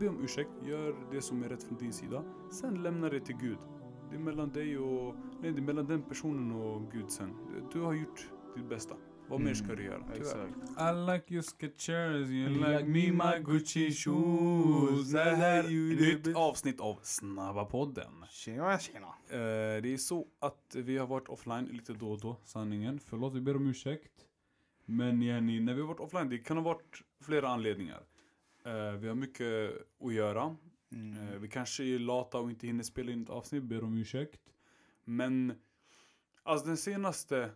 [0.00, 2.24] be om ursäkt, gör det som är rätt från din sida.
[2.50, 3.58] Sen lämna det till Gud.
[4.10, 7.34] Det är mellan dig och, nej det är mellan den personen och Gud sen.
[7.72, 8.94] Du har gjort ditt bästa.
[9.28, 10.04] Vad mer ska du göra?
[10.14, 10.20] Tyvärr.
[10.20, 10.80] Exakt.
[10.80, 15.12] I like your Skechers, you like me, my Gucci shoes.
[15.12, 15.62] Det här
[16.00, 18.24] nytt avsnitt av Snabba podden.
[18.30, 19.06] Tjena tjena.
[19.06, 23.00] Eh, det är så att vi har varit offline lite då och då, sanningen.
[23.06, 24.12] Förlåt, vi ber om ursäkt.
[24.86, 28.00] Men Jenny, när vi har varit offline, det kan ha varit flera anledningar.
[28.64, 30.56] Eh, vi har mycket att göra.
[30.92, 31.28] Mm.
[31.28, 34.40] Eh, vi kanske är lata och inte hinner spela in ett avsnitt, ber om ursäkt.
[35.04, 35.52] Men,
[36.42, 37.50] alltså den senaste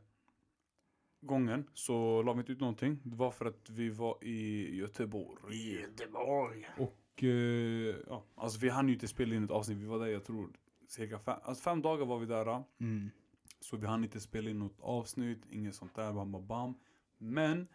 [1.20, 3.00] gången så la vi inte ut någonting.
[3.02, 5.80] Det var för att vi var i Göteborg.
[5.80, 6.66] Göteborg.
[6.78, 9.78] Och, eh, ja, alltså vi hann ju inte spela in ett avsnitt.
[9.78, 10.52] Vi var där, jag tror,
[10.88, 12.62] cirka fem, alltså fem dagar var vi där.
[12.80, 13.10] Mm.
[13.60, 16.74] Så vi hann inte spela in något avsnitt, inget sånt där, bam, bam, bam.
[17.18, 17.68] Men,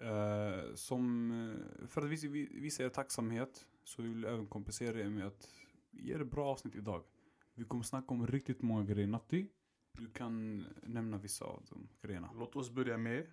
[0.00, 5.00] eh, som, eh, för att visa, vi- visa er tacksamhet så vill jag även kompensera
[5.00, 5.48] er med att
[5.90, 7.02] ge er ett bra avsnitt idag.
[7.54, 9.06] Vi kommer snacka om riktigt många grejer.
[9.08, 9.48] Natti,
[9.98, 12.30] du kan nämna vissa av de grejerna.
[12.34, 13.26] Låt oss börja med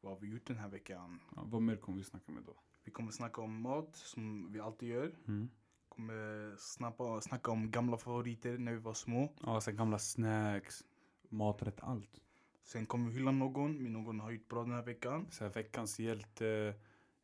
[0.00, 1.20] vad har vi gjort den här veckan.
[1.36, 2.56] Ja, vad mer kommer vi snacka med då?
[2.84, 5.14] Vi kommer snacka om mat som vi alltid gör.
[5.28, 5.48] Mm.
[5.88, 9.32] Kommer snappa, snacka om gamla favoriter när vi var små.
[9.42, 10.84] Ja, sen gamla snacks,
[11.28, 12.20] maträtt, allt.
[12.64, 15.26] Sen kommer vi hylla någon, men någon har gjort bra den här veckan.
[15.40, 16.74] Här, veckans hjälte.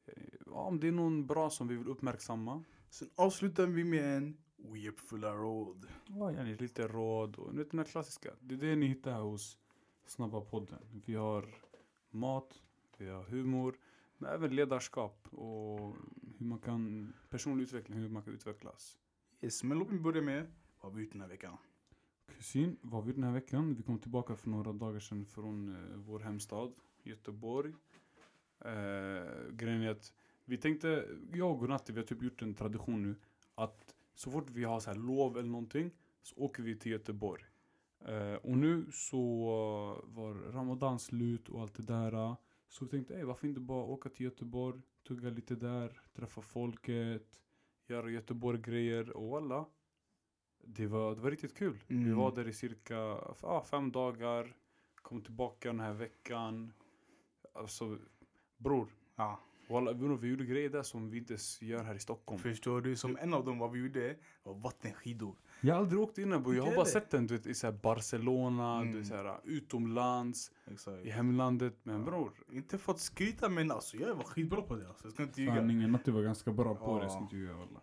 [0.06, 0.12] eh,
[0.46, 2.62] Ja, om det är någon bra som vi vill uppmärksamma.
[2.90, 5.86] Sen avslutar vi med en whipfulla råd.
[6.06, 8.30] Ja, yani lite råd och vet, den här klassiska.
[8.40, 9.58] Det är det ni hittar här hos
[10.06, 11.02] Snabba podden.
[11.06, 11.54] Vi har
[12.10, 12.62] mat,
[12.96, 13.76] vi har humor,
[14.18, 15.96] men även ledarskap och
[16.38, 18.98] hur man kan, personlig utveckling, hur man kan utvecklas.
[19.40, 21.56] Yes, men låt mig börja med vad har vi gjort den här veckan.
[22.40, 23.74] Kusin, vad har vi gjort den här veckan?
[23.74, 27.72] Vi kom tillbaka för några dagar sedan från eh, vår hemstad, Göteborg.
[28.64, 30.12] Eh, grejen är att
[30.44, 33.14] vi tänkte, jag och Natti, vi har typ gjort en tradition nu
[33.54, 35.90] att så fort vi har så här lov eller någonting
[36.22, 37.42] så åker vi till Göteborg.
[38.04, 39.22] Eh, och nu så
[40.04, 42.36] var Ramadan slut och allt det där.
[42.68, 47.40] Så vi tänkte, ey, varför inte bara åka till Göteborg, tugga lite där, träffa folket,
[47.86, 49.66] göra Göteborg-grejer och alla.
[50.64, 51.78] Det var, det var riktigt kul.
[51.86, 52.16] Vi Mm.
[52.16, 52.94] var där i cirka
[53.42, 54.56] ja, fem dagar.
[54.94, 56.72] Kom tillbaka den här veckan.
[57.54, 57.98] Alltså,
[58.58, 58.88] bror.
[59.16, 62.40] Ja, Walla, vi gjorde grejer där som vi inte gör här i Stockholm.
[62.42, 62.96] förstår du?
[62.96, 65.36] Som en av dem vad vi gjorde var vattenskidor.
[65.60, 66.56] Jag har aldrig åkt innan bror.
[66.56, 68.92] Jag har bara sett den du vet, i så Barcelona, Mm.
[68.92, 71.04] du vet, så här, utomlands, Exakt.
[71.06, 71.74] i hemlandet.
[71.82, 72.32] Men bror.
[72.52, 75.04] Inte fått skryta men alltså jag var skitbra på det alltså.
[75.06, 75.54] Jag ska inte ljuga.
[75.56, 77.10] Sanningen att du var ganska bra på det, Ja.
[77.10, 77.80] ska inte ljuga walla.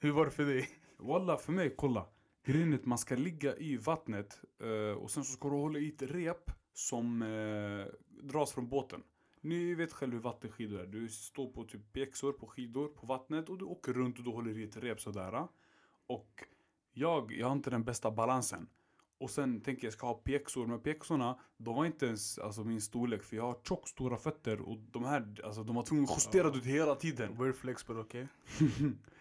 [0.00, 0.68] Hur var det för dig?
[0.98, 2.06] Walla, för mig, kolla.
[2.46, 5.78] Grejen är att man ska ligga i vattnet eh, och sen så ska du hålla
[5.78, 7.86] i ett rep som eh,
[8.22, 9.02] dras från båten.
[9.40, 10.86] Ni vet själv hur vattenskidor är.
[10.86, 14.30] Du står på typ pjäxor på skidor på vattnet och du åker runt och du
[14.30, 15.48] håller i ett rep sådär.
[16.06, 16.44] Och
[16.92, 18.68] jag, jag har inte den bästa balansen.
[19.18, 20.66] Och sen tänker jag, ska ha pjäxor.
[20.66, 23.22] Men pjäxorna, de var inte ens alltså, min storlek.
[23.22, 26.48] För jag har tjockt stora fötter och de här, alltså de var tvungna att justera
[26.48, 27.34] ut hela tiden.
[27.34, 28.28] We're flexible okej?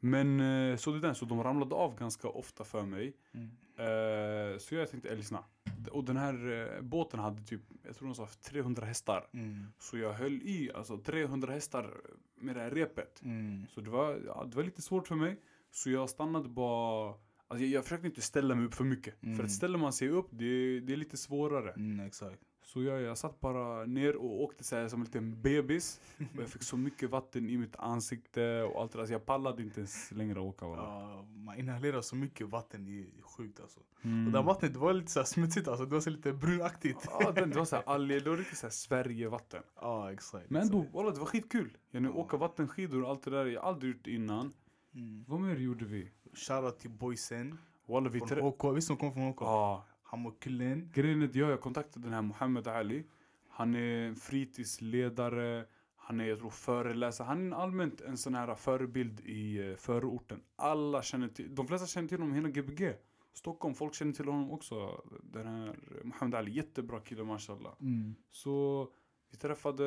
[0.00, 3.16] Men eh, så det är den, så de ramlade av ganska ofta för mig.
[3.32, 3.50] Mm.
[3.76, 5.44] Eh, så jag tänkte, lyssna.
[5.90, 9.28] Och den här eh, båten hade typ, jag tror de sa 300 hästar.
[9.32, 9.66] Mm.
[9.78, 11.94] Så jag höll i alltså 300 hästar
[12.34, 13.22] med det här repet.
[13.22, 13.66] Mm.
[13.74, 15.40] Så det var, ja, det var lite svårt för mig.
[15.70, 17.14] Så jag stannade bara,
[17.48, 19.22] alltså jag, jag försökte inte ställa mig upp för mycket.
[19.22, 19.36] Mm.
[19.36, 21.70] För att ställer man sig upp, det, det är lite svårare.
[21.70, 22.40] Mm, exakt.
[22.72, 26.00] Så jag, jag satt bara ner och åkte så här som en liten bebis.
[26.18, 29.06] Och jag fick så mycket vatten i mitt ansikte och allt det där.
[29.06, 30.66] Så jag pallade inte ens längre åka.
[30.66, 30.82] Walla.
[30.82, 33.80] Ja, man inhalerar så mycket vatten, det är sjukt alltså.
[34.02, 34.26] Mm.
[34.26, 37.08] Och det här vattnet det var lite så smutsigt alltså, det var så lite brunaktigt.
[37.10, 39.62] Ja, det var såhär alger, det var riktigt såhär Sverige-vatten.
[39.80, 40.50] Ja, exakt.
[40.50, 41.76] Men ändå, walla, det var skitkul.
[41.90, 44.52] Jag nu åka vattenskidor och allt det där, jag har aldrig gjort innan.
[44.94, 45.24] Mm.
[45.28, 46.10] Vad mer gjorde vi?
[46.34, 47.58] Shoutout till boysen.
[47.86, 48.40] Walla, vi Från.
[48.40, 49.40] OK, visst de kom från OK?
[49.40, 49.84] Ja.
[50.10, 50.90] Han var kullen.
[50.94, 53.04] Grejen är att jag, jag kontaktade den här Mohammed Ali.
[53.48, 55.66] Han är en fritidsledare,
[55.96, 57.26] han är jag tror föreläsare.
[57.26, 60.40] Han är allmänt en sån här förebild i eh, förorten.
[60.56, 62.94] Alla känner till, de flesta känner till honom hela Gbg.
[63.32, 65.04] Stockholm, folk känner till honom också.
[65.22, 67.72] Den här Mohammed Ali, jättebra kille mashallah.
[67.80, 68.14] Mm.
[68.30, 68.88] Så
[69.30, 69.84] vi träffade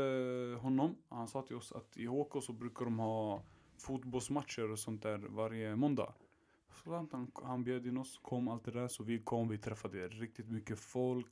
[0.61, 0.95] honom.
[1.09, 3.43] Han sa till oss att i HK så brukar de ha
[3.77, 6.13] fotbollsmatcher och sånt där varje måndag.
[6.83, 8.87] Så han, han bjöd in oss, kom allt det där.
[8.87, 11.27] Så vi kom, vi träffade riktigt mycket folk.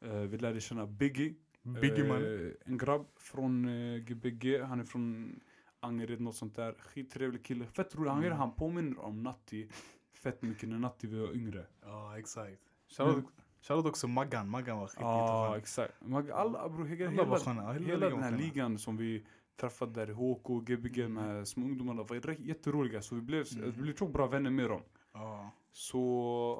[0.00, 1.34] Eh, vi lärde känna Biggie.
[1.62, 2.16] Biggie man.
[2.46, 4.60] Eh, en grabb från eh, Gbg.
[4.62, 5.40] Han är från
[5.80, 6.74] Angered, något sånt där.
[6.78, 7.66] Skittrevlig kille.
[7.66, 8.10] Fett rolig.
[8.10, 8.38] Han, Mm.
[8.38, 9.68] han påminner om Natti
[10.12, 11.66] fett mycket när Natti var yngre.
[11.82, 12.58] Ja, exakt.
[12.88, 13.24] Shoutout
[13.60, 15.94] shoutout också Maggan, Maggan var skit Ja, exakt.
[16.32, 19.24] Alla, bro, hela, hela, hela den här ligan som vi
[19.60, 21.12] träffade där i HK, Gbg Mm.
[21.14, 21.94] med små ungdomar.
[21.94, 23.02] De var jätteroliga.
[23.02, 23.70] Så vi blev, Mm.
[23.70, 24.82] vi blev så bra vänner med dem.
[25.12, 25.50] Ja.
[25.72, 25.98] Så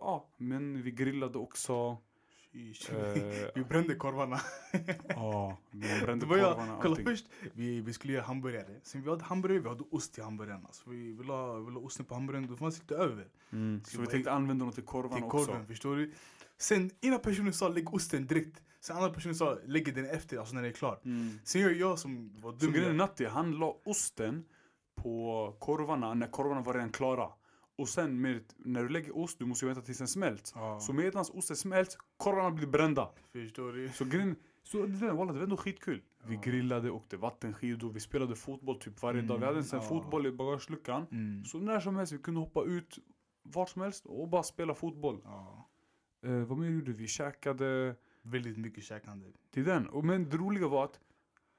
[0.00, 1.96] ja, men vi grillade också.
[2.54, 4.38] Eh, Vi brände korvarna.
[5.08, 7.06] Ja, man brände jag, korvarna och kolla allting.
[7.06, 8.80] först, vi, vi skulle göra hamburgare.
[8.82, 10.66] Sen vi hade hamburgare, vi hade ost till hamburgaren.
[10.72, 13.28] Så vi, vi, la, vi la osten på hamburgaren, då fanns lite över.
[13.52, 13.80] Mm.
[13.84, 15.46] Så vi bara- tänkte använda dem till korvarna Till också.
[15.46, 16.12] korven, förstår du?
[16.62, 18.62] Sen ena personen sa lägg osten direkt.
[18.80, 21.04] Sen andra personen sa lägg den efter, alltså när det är klart.
[21.04, 21.30] Mm.
[21.44, 22.70] Sen jag, jag som var dum.
[22.72, 24.44] grejen är jag- Natti, han la osten
[24.96, 27.28] på korvarna när korvarna var redan klara.
[27.78, 30.52] Och sen med, när du lägger ost, du måste ju vänta tills den smälts.
[30.56, 33.10] Ja, Så medan osten smälts, korvarna blir brända.
[33.32, 33.88] förstår du?
[33.88, 36.02] Så grejen, så det, där, walla, det var ändå skitkul.
[36.26, 36.40] Vi Ja.
[36.40, 39.38] grillade, åkte vattenskidor, vi spelade fotboll typ varje Mm, dag.
[39.38, 39.80] Vi hade en ja.
[39.80, 41.06] fotboll i bagageluckan.
[41.10, 41.44] Mm.
[41.44, 42.98] Så när som helst, vi kunde hoppa ut
[43.42, 45.20] vart som helst och bara spela fotboll.
[45.24, 45.61] Ja.
[46.22, 47.06] Eh, vad mer gjorde vi?
[47.06, 49.26] Käkade Väldigt mycket käkande.
[49.50, 49.86] till den.
[49.86, 51.00] Och, men det roliga var att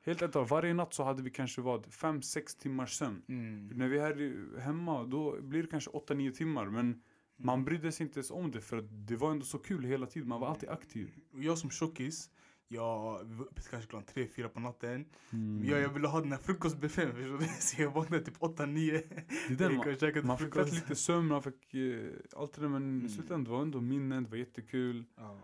[0.06, 3.22] helt ärligt, varje natt så hade vi kanske vad, 5-6 timmars sömn.
[3.28, 3.68] Mm.
[3.68, 6.66] När vi är här hemma då blir det kanske 8-9 timmar.
[6.66, 7.02] Men
[7.36, 10.30] man brydde sig inte ens om det för det var ändå så kul hela tiden.
[10.30, 11.12] Man var alltid aktiv.
[11.32, 12.30] Jag som tjockis,
[12.68, 15.06] jag var uppe kanske klockan 3-4 på natten.
[15.30, 15.66] Mm.
[15.70, 17.48] Jag, jag ville ha den här frukostbuffén förstår du?
[17.60, 19.04] Så jag vaknade typ 8-9.
[19.50, 22.62] Det är den, Jag man, man fick rätt lite sömn, man fick eh, allt det
[22.62, 22.68] där.
[22.70, 23.06] Men Mm.
[23.06, 25.04] i slutändan det var ändå minnen, det var jättekul.
[25.16, 25.40] Ja.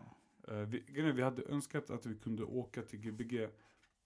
[0.52, 3.48] Uh, vi, vi hade önskat att vi kunde åka till Gbg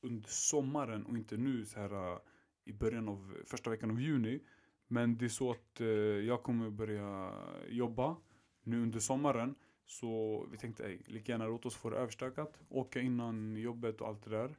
[0.02, 2.20] under sommaren och inte nu så här uh,
[2.66, 4.40] i början av första veckan av juni.
[4.88, 5.88] Men det är så att uh,
[6.26, 7.34] jag kommer börja
[7.70, 8.18] jobba
[8.64, 9.56] nu under sommaren.
[9.86, 12.60] Så vi tänkte ej, lika gärna låt oss få det överstökat.
[12.70, 14.56] Åka innan jobbet och allt det där.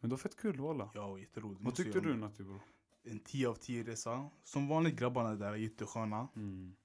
[0.00, 0.90] Men det var fett kul walla.
[0.94, 1.62] Ja, jätteroligt.
[1.62, 2.60] Vad tyckte du Natti bro?
[3.02, 4.30] En 10 av 10 resa.
[4.44, 6.28] Som vanligt grabbarna där är jättesköna.
[6.36, 6.76] Mm.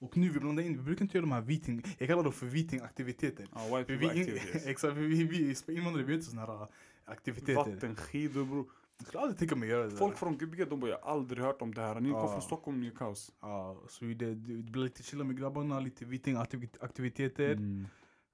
[0.00, 2.32] Och nu vi blandar in, vi brukar inte göra de här viting, jag kallar dem
[2.32, 3.48] för vitingaktiviteter.
[3.54, 4.66] Ja, white För people vi, activities.
[4.66, 6.68] exakt, för vi, vi invandrare vi gör inte sådana här
[7.04, 7.54] aktiviteter.
[7.54, 8.70] Vattenskidor bro.
[8.98, 9.96] Jag skulle aldrig tänka mig göra det.
[9.96, 12.00] Folk från Gbg de bara jag har aldrig hört om det här.
[12.00, 12.28] Ni kom Ja.
[12.32, 13.32] från Stockholm, ni är kaos.
[13.40, 17.50] Ja, så vi, det, det blir lite chilla med grabbarna, lite vitingaktiviteter.
[17.52, 17.86] Mm.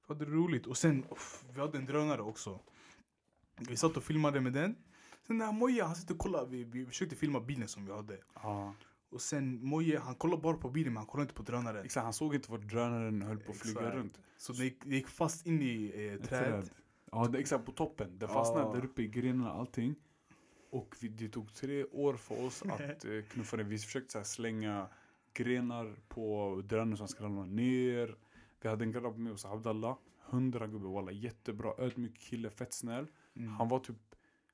[0.08, 0.66] Vi hade roligt.
[0.66, 2.60] Och sen, uff, vi hade en drönare också.
[3.68, 4.74] Vi satt och filmade med den.
[5.26, 7.92] Sen den här Moje, han sitter och kollar, vi, vi försökte filma bilen som vi
[7.92, 8.18] hade.
[8.34, 8.74] Ja.
[9.10, 11.84] Och sen Moje, han kollar bara på bilen men han kollar inte på drönaren.
[11.84, 13.96] Exakt, han såg inte vart drönaren höll på att flyga Exakt.
[13.96, 14.18] runt.
[14.36, 16.70] Så det gick, gick fast in i eh, träd.
[17.12, 18.18] Ja, det, exakt på toppen.
[18.18, 18.72] Det fastnade Ja.
[18.72, 19.94] där uppe i grenarna allting.
[20.74, 23.62] Och vi, det tog tre år för oss att eh, knuffa det.
[23.62, 24.88] Vi försökte så här, slänga
[25.34, 28.16] grenar på drönaren som skulle ramla ner.
[28.60, 29.96] Vi hade en grabb med oss, Abdallah.
[30.20, 33.06] Hundra gubbe, walla jättebra, ödmjuk kille, fett snäll.
[33.36, 33.52] Mm.
[33.52, 33.96] Han var typ,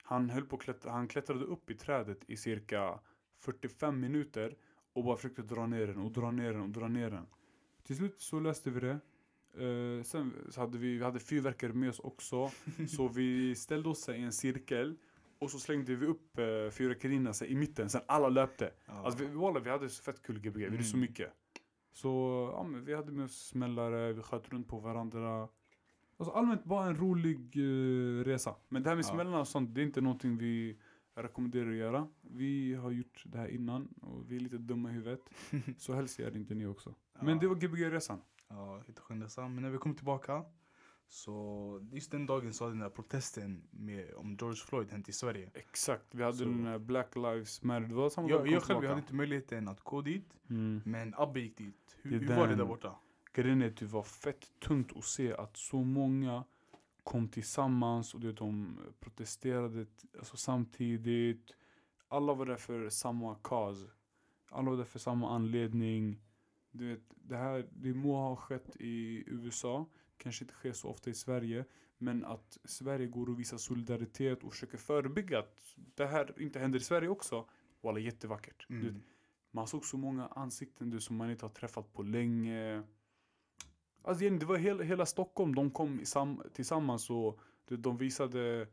[0.03, 3.01] han höll på klättra, han klättrade upp i trädet i cirka
[3.39, 4.57] 45 minuter
[4.93, 7.27] och bara försökte dra ner den och dra ner den och dra ner den.
[7.83, 9.01] Till slut så löste vi det.
[9.65, 12.51] Eh, sen så hade vi, vi hade fyrverkare med oss också.
[12.89, 14.97] så vi ställde oss i en cirkel.
[15.41, 18.71] Och så slängde vi upp uh, fyrverkerierna i mitten, sen alla löpte.
[18.87, 18.93] Ja.
[18.93, 21.01] Alltså vi, walla, vi hade så fett kul Gbg, vi gjorde så Mm.
[21.11, 21.33] mycket.
[21.93, 22.09] Så
[22.55, 25.49] ja, vi hade med oss smällare, vi sköt runt på varandra.
[26.17, 28.55] Alltså allmänt bara en rolig eh, resa.
[28.69, 29.09] Men det här med Ja.
[29.09, 30.79] smällarna och sånt, det är inte någonting vi
[31.15, 32.09] rekommenderar att göra.
[32.21, 35.21] Vi har gjort det här innan och vi är lite dumma i huvudet.
[35.79, 36.95] så helst gör inte ni också.
[37.23, 38.19] Men det var Gbg-resan.
[38.49, 39.49] Ja, jätteskön resa.
[39.49, 40.45] Men när vi kom tillbaka
[41.13, 45.13] så just den dagen så hade den där protesten med, om George Floyd hänt i
[45.13, 45.51] Sverige.
[45.55, 47.89] Exakt, vi hade Så- den Black Lives Matter.
[47.89, 50.83] Det var samma Jag, jag själv jag hade inte möjligheten att gå dit, Mm.
[50.85, 51.97] men Abbe gick dit.
[52.03, 52.95] Hur, Det hur var det där borta?
[53.33, 56.45] Grejen är att det var fett tungt att se att så många
[57.05, 59.87] kom tillsammans och du vet, de protesterade
[60.19, 61.55] alltså, samtidigt.
[62.09, 63.87] Alla var där för samma cause.
[64.51, 66.21] Alla var där för samma anledning.
[66.71, 69.87] Du vet, det här det må ha skett i USA,
[70.21, 71.65] kanske inte sker så ofta i Sverige.
[71.99, 76.79] Men att Sverige går och visar solidaritet och försöker förebygga att det här inte händer
[76.79, 77.49] i Sverige också.
[77.81, 78.67] Walla jättevackert.
[78.69, 79.03] Du Mm.
[79.51, 82.83] man såg så många ansikten du, som man inte har träffat på länge.
[84.03, 88.67] Alltså det var hela, hela Stockholm, de kom sam, tillsammans och du, de visade hur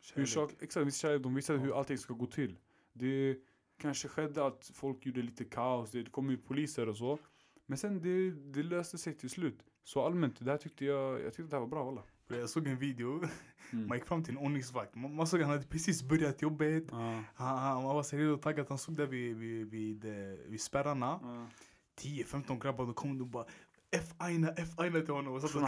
[0.00, 0.28] Kärlek.
[0.28, 1.64] sak, exakt, kärlek, de visade Ja.
[1.64, 2.58] hur allting ska gå till.
[2.92, 3.38] Det
[3.78, 7.18] kanske skedde att folk gjorde lite kaos, det kom ju poliser och så.
[7.66, 9.64] Men sen det, det löste sig till slut.
[9.84, 12.02] Så allmänt, det här tyckte jag, jag tyckte det här var bra alla.
[12.40, 13.24] Jag såg en video,
[13.72, 13.86] Mm.
[13.88, 14.94] man gick fram till en ordningsvakt.
[14.94, 16.84] Man, man såg att han hade precis börjat jobbet.
[16.90, 18.66] Ja, Han, han var redo och taggad.
[18.68, 21.18] Han stod där vid, vid, vid, eh, vid spärrarna.
[21.22, 21.46] ja.
[22.00, 23.46] 10-15 grabbar, de kom och bara
[23.90, 25.60] F-aina, F-aina till honom och satt och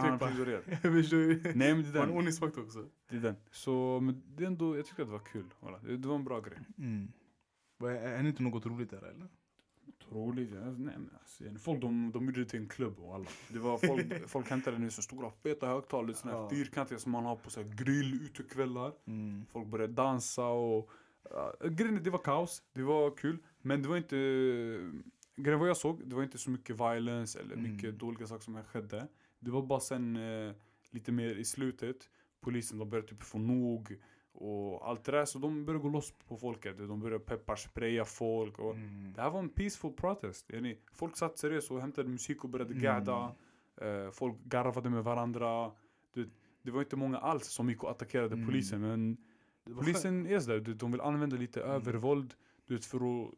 [0.45, 1.41] du?
[1.55, 2.09] Nej men det är en den.
[2.11, 2.85] ordningsvakt också.
[3.09, 3.35] Det är den.
[3.51, 5.53] Så men det är ändå, jag tyckte att det var kul.
[5.59, 5.97] Voilà.
[5.97, 6.57] Det, var en bra grej.
[6.77, 7.11] Mm.
[7.83, 9.27] Är det inte något roligt där eller?
[10.09, 10.51] Troligt.
[10.53, 10.59] Ja.
[10.65, 13.25] Nej, men alltså, folk de, de gjorde det till en klubb och alla.
[13.49, 16.49] Det var folk, folk hämtade nu så stora feta högtalare, såna här Ja.
[16.49, 18.93] fyrkantiga som man har på så här grill utekvällar.
[19.05, 19.45] Mm.
[19.51, 20.89] Folk började dansa och
[21.31, 24.15] Ja, grejen det var kaos, det var kul, men det var inte...
[25.35, 27.71] Grejen vad jag såg, det var inte så mycket violence eller Mm.
[27.75, 29.07] mycket dåliga saker som skedde.
[29.39, 30.53] Det var bara sen eh,
[30.91, 32.09] lite mer i slutet,
[32.41, 33.97] polisen de började typ få nog
[34.35, 35.25] och allt det där.
[35.25, 36.77] Så de började gå loss på folket.
[36.77, 38.59] De började pepparspraya folk.
[38.59, 39.13] Och Mm.
[39.15, 40.49] Det här var en peaceful protest.
[40.53, 42.83] Yani, folk satt seriöst och hämtade musik och började Mm.
[42.83, 43.35] gadda.
[43.81, 45.71] Eh, folk garvade med varandra.
[46.13, 46.29] Det,
[46.61, 48.45] det var inte många alls som gick och attackerade Mm.
[48.47, 48.81] polisen.
[48.81, 49.17] Men
[49.77, 50.59] polisen är sådär.
[50.59, 51.75] De vill använda lite Mm.
[51.75, 52.33] övervåld.
[52.67, 53.31] Du vet, för att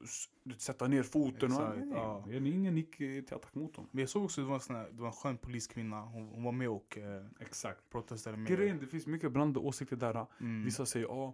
[0.44, 1.52] du vet, sätta ner foten.
[1.52, 2.48] och, Exakt, nej, ja.
[2.48, 3.88] ingen gick eh, till attack mot dem.
[3.92, 6.02] Men jag såg också att det var en, sån här, det var en skön poliskvinna.
[6.02, 7.90] Hon, hon var med och eh, Exakt.
[7.90, 8.48] protesterade med.
[8.52, 10.26] Grejen, det finns mycket blandade åsikter där.
[10.42, 10.64] Mm.
[10.66, 11.34] Vissa säger ah,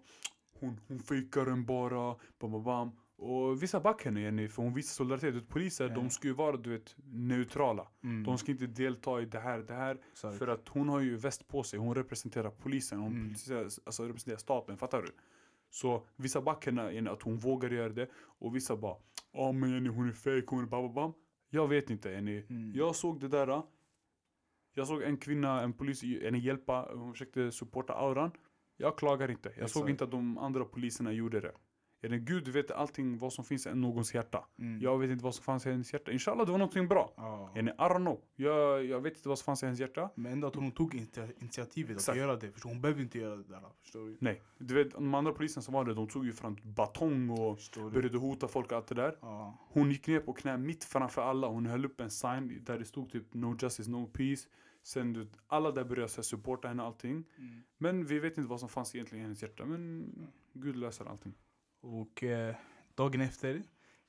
[0.60, 2.92] hon, hon fejkar den bara, bam, bam, bam.
[3.16, 5.50] Och vissa backar henne Jenny, för hon visar solidaritet.
[5.50, 5.96] Poliser, Ja.
[5.96, 7.88] de ska ju vara du vet, neutrala.
[8.04, 8.24] Mm.
[8.24, 9.98] De ska inte delta i det här, det här.
[10.12, 10.38] Exakt.
[10.38, 13.66] För att hon har ju väst på sig, hon representerar polisen, hon Mm.
[13.86, 15.08] alltså, representerar staten, fattar du?
[15.74, 18.10] Så vissa henne Jenny, att hon vågar göra det.
[18.16, 18.98] Och vissa bara,
[19.32, 21.14] ja men Jenny hon är fake, hon är bam, bam, bam.
[21.50, 22.46] Jag vet inte Jenny.
[22.50, 22.74] Mm.
[22.76, 23.62] Jag såg det där.
[24.74, 28.32] Jag såg en kvinna, en polis, en hjälpa, hon försökte supporta auran.
[28.78, 29.50] Jag klagar inte.
[29.50, 29.90] Jag såg Exakt.
[29.90, 31.54] inte att de andra poliserna gjorde det.
[32.04, 34.46] Ja, den Gud vet allting vad som finns i någons hjärta.
[34.60, 34.82] Mm.
[34.82, 36.12] Jag vet inte vad som fanns i hennes hjärta.
[36.12, 37.14] Inshallah det var någonting bra.
[37.18, 37.52] Ja.
[37.56, 38.22] Yani, I don't know.
[38.36, 40.10] Jag, jag vet inte vad som fanns i hennes hjärta.
[40.16, 42.10] Men ändå att hon tog initi- initiativet Exakt.
[42.10, 42.52] att göra det.
[42.52, 42.70] Förstår?
[42.70, 43.62] Hon behöver inte göra det där.
[43.82, 44.18] Förstår du?
[44.20, 44.42] Nej.
[44.58, 47.60] Du vet de andra poliserna som var där, de tog ju fram batong och
[47.94, 49.18] började hota folk och allt det där.
[49.22, 49.58] Ja.
[49.70, 51.48] Hon gick ner på knä mitt framför alla.
[51.48, 54.48] Hon höll upp en sign där det stod typ No justice, no peace.
[54.84, 57.24] Sen du, alla där började så här supporta henne och allting.
[57.38, 57.64] Mm.
[57.78, 59.66] Men vi vet inte vad som fanns egentligen i hennes hjärta.
[59.66, 60.10] Men
[60.54, 61.34] Gud löser allting.
[61.84, 62.56] Och eh,
[62.96, 63.64] dagen efter,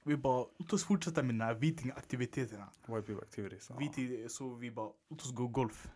[0.04, 2.68] vi bara, låt oss fortsätta med de här Viting-aktiviteterna.
[2.88, 3.70] YP activities.
[3.70, 3.76] Ja.
[3.76, 5.88] Viting, så vi bara, låt oss gå golf.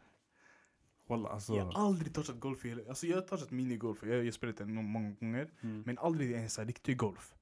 [1.06, 1.54] Walla alltså.
[1.54, 4.56] Jag har aldrig touchat golf i hela, alltså jag har touchat minigolf, jag har spelat
[4.56, 5.50] det många gånger.
[5.60, 5.82] Mm.
[5.86, 7.34] Men aldrig en sån här riktig golf.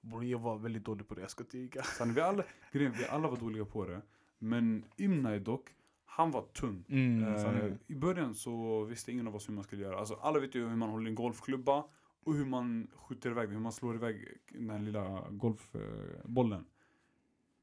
[0.00, 1.82] Bror jag var väldigt dålig på det, jag ska tyga.
[1.82, 4.02] Sen, vi, alla, grejen, vi alla var dåliga på det.
[4.38, 5.68] Men Imnai dock,
[6.04, 6.84] han var tung.
[6.88, 9.98] Mm, Eh, I början så visste ingen av oss hur man skulle göra.
[9.98, 11.84] Alltså, alla vet ju hur man håller en golfklubba
[12.28, 16.66] och hur man skjuter iväg, hur man slår iväg den här lilla golfbollen.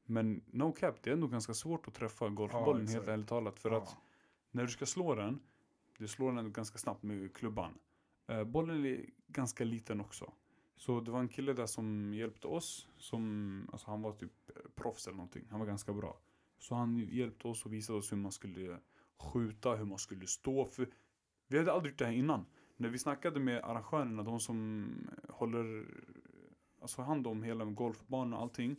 [0.04, 3.08] Men no cap, det är ändå ganska svårt att träffa golfbollen helt exakt.
[3.08, 3.58] ärligt talat.
[3.58, 3.96] För att
[4.50, 5.40] när du ska slå den,
[5.98, 7.78] du slår den ganska snabbt med klubban.
[8.26, 10.32] Eh, bollen är ganska liten också.
[10.76, 12.88] Så det var en kille där som hjälpte oss.
[12.98, 15.46] Som, alltså han var typ eh, proffs eller någonting.
[15.50, 16.18] Han var ganska bra.
[16.58, 18.78] Så han hjälpte oss och visade oss hur man skulle
[19.18, 20.66] skjuta, hur man skulle stå.
[20.66, 20.88] För
[21.48, 22.44] vi hade aldrig gjort det här innan.
[22.76, 24.88] När vi snackade med arrangörerna, de som
[25.28, 25.86] håller
[26.80, 28.76] alltså hand om hela golfbanan och allting.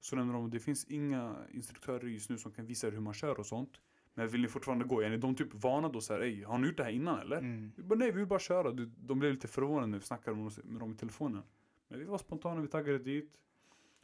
[0.00, 3.00] Så nämnde de att det finns inga instruktörer just nu som kan visa er hur
[3.00, 3.80] man kör och sånt.
[4.14, 5.00] Men vill ni fortfarande gå?
[5.00, 7.38] Är de typ varnade och såhär, har ni gjort det här innan eller?
[7.38, 7.72] Mm.
[7.76, 8.70] Vi bara, nej vi vill bara köra.
[8.96, 11.42] De blev lite förvånade när vi snackade med dem- i telefonen.
[11.88, 13.38] Men vi var spontana, vi taggade dit.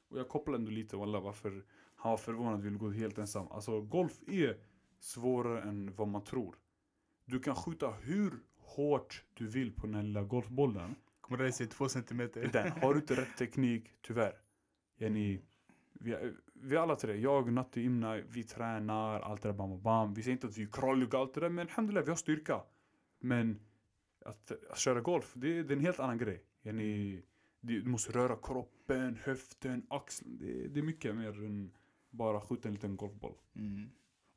[0.09, 1.65] Och jag kopplade ändå lite alla varför
[1.97, 3.47] han var förvånad och ville gå helt ensam.
[3.51, 4.57] Alltså golf är
[4.99, 6.57] svårare än vad man tror.
[7.25, 8.33] Du kan skjuta hur
[8.77, 10.95] hårt du vill på den här lilla golfbollen.
[11.21, 12.51] Kommer resa sig två centimeter.
[12.53, 14.33] Den, har du inte rätt teknik, tyvärr.
[14.97, 15.41] Jenny,
[15.93, 20.15] vi, vi alla tre, jag, Natti, Imna, vi tränar, allt det där bam, bam.
[20.15, 22.63] Vi säger inte att vi är kralliga allt det där, men alhamdulillah, vi har styrka.
[23.21, 23.61] Men
[24.25, 26.43] att, att köra golf, det, det är en helt annan grej.
[26.63, 27.23] Jenny,
[27.61, 30.39] du måste röra kroppen, höften, axeln.
[30.39, 31.71] Det, det är mycket mer än
[32.11, 33.35] bara skjuta en liten golfboll.
[33.55, 33.91] Mm.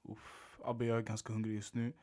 [0.04, 1.94] Uff, Abbe jag är ganska hungrig just nu.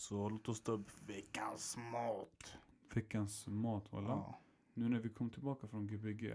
[0.00, 2.54] Så låt oss ta upp veckans mat.
[2.94, 4.08] Veckans mat, walla.
[4.08, 4.40] Ja.
[4.74, 6.34] Nu när vi kom tillbaka från Gbg,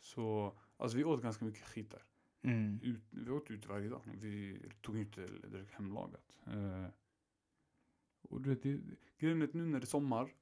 [0.00, 2.02] så, alltså vi åt ganska mycket skit där.
[2.42, 2.80] Mm.
[2.82, 4.02] ut, vi åt ut varje dag.
[4.14, 6.38] Vi tog inte direkt hemlagat.
[6.46, 6.86] Eh,
[8.22, 8.80] och du vet, det,
[9.18, 10.34] grejen är att nu när det är sommar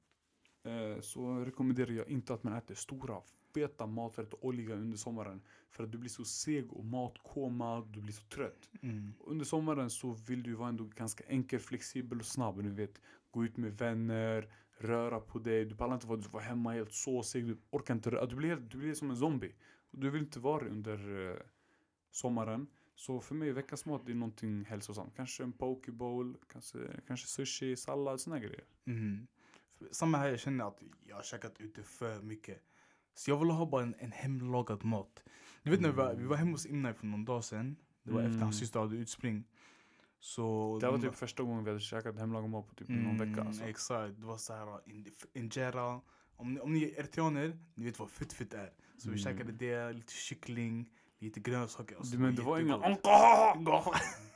[0.63, 3.21] eh, så rekommenderar jag inte att man äter stora
[3.53, 5.41] feta maträtter, olja under sommaren.
[5.69, 8.69] För att du blir så seg och matkoma, du blir så trött.
[8.81, 9.13] Mm.
[9.19, 12.63] Under sommaren så vill du vara ändå ganska enkel, flexibel och snabb.
[12.63, 13.01] Du vet,
[13.31, 15.65] gå ut med vänner, röra på dig.
[15.65, 17.47] Du pallar inte vara, vara hemma helt så seg.
[17.47, 18.25] Du orkar inte röra.
[18.25, 19.55] Du blir, du blir som en zombie.
[19.91, 21.37] Och du vill inte vara det under eh,
[22.11, 22.67] sommaren.
[22.95, 25.15] Så för mig, veckans mat är någonting hälsosamt.
[25.15, 26.77] Kanske en pokebowl, kanske,
[27.07, 28.63] kanske sushi, sallad, såna grejer.
[28.85, 29.27] Mm.
[29.91, 32.61] Samma här, jag känner att jag har käkat ute för mycket.
[33.19, 35.23] Så jag vill ha bara en, en hemlagad mat.
[35.63, 37.75] Du vet när vi var, vi var hemma hos Imnai för någon dag sedan.
[38.03, 38.41] Det var efter Mm.
[38.41, 39.43] hans syster hade utspring.
[40.19, 43.17] Så Det var de- typ första gången vi hade käkat hemlagad mat på typ någon
[43.17, 43.41] vecka.
[43.41, 43.61] Alltså.
[43.61, 46.01] Mm, Exakt, det var så här in- injera.
[46.35, 48.73] Om ni, om ni är eritreaner, ni vet vad fit är.
[48.97, 49.37] Så vi Mm.
[49.37, 51.95] käkade det, lite kyckling, lite grönsaker.
[51.97, 52.77] och så Du, men det var inga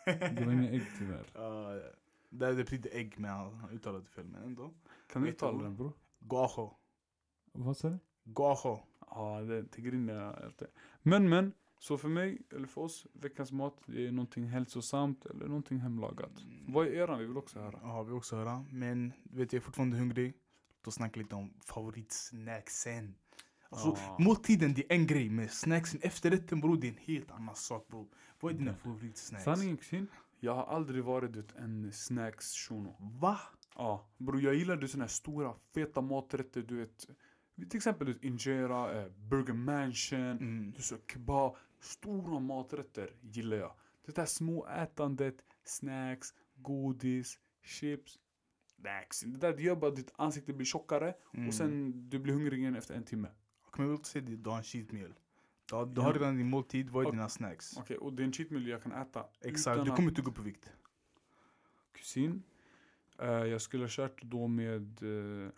[0.05, 1.25] det var inga ägg tyvärr.
[1.33, 1.69] Ja,
[2.29, 4.73] det, det betyder ägg men han uttalade fel men ändå.
[5.13, 5.93] Kan du uttala den bror?
[6.19, 6.73] Guajo.
[7.51, 7.97] Vad sa du?
[8.23, 8.79] Guajo.
[9.09, 9.77] Ja, det
[10.13, 10.67] jag inte.
[11.01, 15.47] Men men, så för mig, eller för oss, veckans mat, det är någonting hälsosamt eller
[15.47, 16.31] någonting hemlagat.
[16.67, 17.19] Vad är eran?
[17.19, 17.79] Vi vill också höra.
[17.83, 18.65] Ja, vi också höra.
[18.71, 20.33] Men du vet, jag är fortfarande hungrig.
[20.81, 23.15] Då snackar lite om favoritsnacksen.
[23.69, 24.17] Alltså, Ja.
[24.19, 27.87] måltiden det är en grej, men snacksen efterrätten bror, det är en helt annan sak
[27.87, 28.07] bror.
[28.39, 28.81] Vad är dina Okej.
[28.83, 29.43] favoritsnacks?
[29.43, 30.07] Sanningen kusin,
[30.39, 32.95] jag har aldrig varit ut en snacks shuno.
[32.99, 33.39] Va?
[33.75, 37.07] Ja, bror jag gillar du såna här stora feta maträtter, du vet.
[37.55, 40.71] Till exempel injera, eh, burger mansion, Mm.
[40.75, 41.55] du så kebab.
[41.79, 43.73] Stora maträtter gillar jag.
[44.05, 48.19] Det där små ätandet, snacks, godis, chips.
[48.65, 49.21] Snacks.
[49.21, 51.47] Det där det gör bara att ditt ansikte blir tjockare Mm.
[51.47, 53.27] och sen du blir hungrig igen efter en timme.
[53.71, 55.13] Kommer jag väl säga att du har en cheat meal.
[55.69, 57.77] Du har, du har redan din måltid, vad är Och- dina snacks?
[57.77, 60.31] Okej, och det är en cheat meal jag kan äta Exakt, du kommer inte gå
[60.31, 60.71] upp i vikt.
[61.91, 62.43] kusin.
[63.19, 65.49] Eh, jag skulle ha kört då med eh,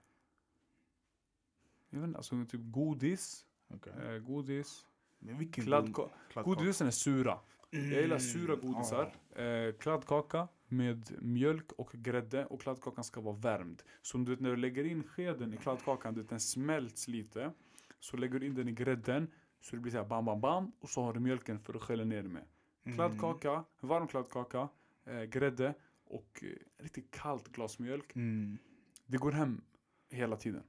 [1.95, 3.45] jag vet inte, alltså typ godis.
[3.69, 4.15] Okay.
[4.15, 4.85] Eh, godis.
[5.19, 6.59] Men vilken Kladdka- kladdkaka?
[6.59, 7.39] Godisen är sura.
[7.71, 7.91] Mm.
[7.91, 9.13] Jag gillar sura godisar.
[9.35, 13.83] Eh, kladdkaka med mjölk och grädde och kladdkakan ska vara värmd.
[14.01, 17.51] Så du vet, när du lägger in skeden i kladdkakan, du vet, den smälts lite.
[17.99, 20.71] Så lägger du in den i grädden så det blir så här bam bam bam
[20.79, 22.43] och så har du mjölken för att skölja ner med.
[22.83, 22.95] Mm.
[22.97, 24.69] Kladdkaka, varm kladdkaka,
[25.05, 25.73] eh, grädde
[26.05, 28.15] och eh, riktigt kallt glas mjölk.
[28.15, 28.57] Mm.
[29.05, 29.61] Det går hem
[30.09, 30.63] hela tiden.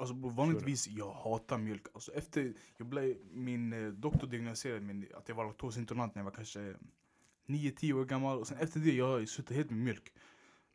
[0.00, 1.86] Alltså vanligtvis jag hatar mjölk.
[1.94, 6.24] Alltså efter jag blev, min eh, doktor diagnostiserade mig att jag var laktosintolerant när jag
[6.24, 6.74] var kanske
[7.46, 8.38] 9-10 år gammal.
[8.38, 10.12] Och sen efter det jag har jag slutat helt med mjölk.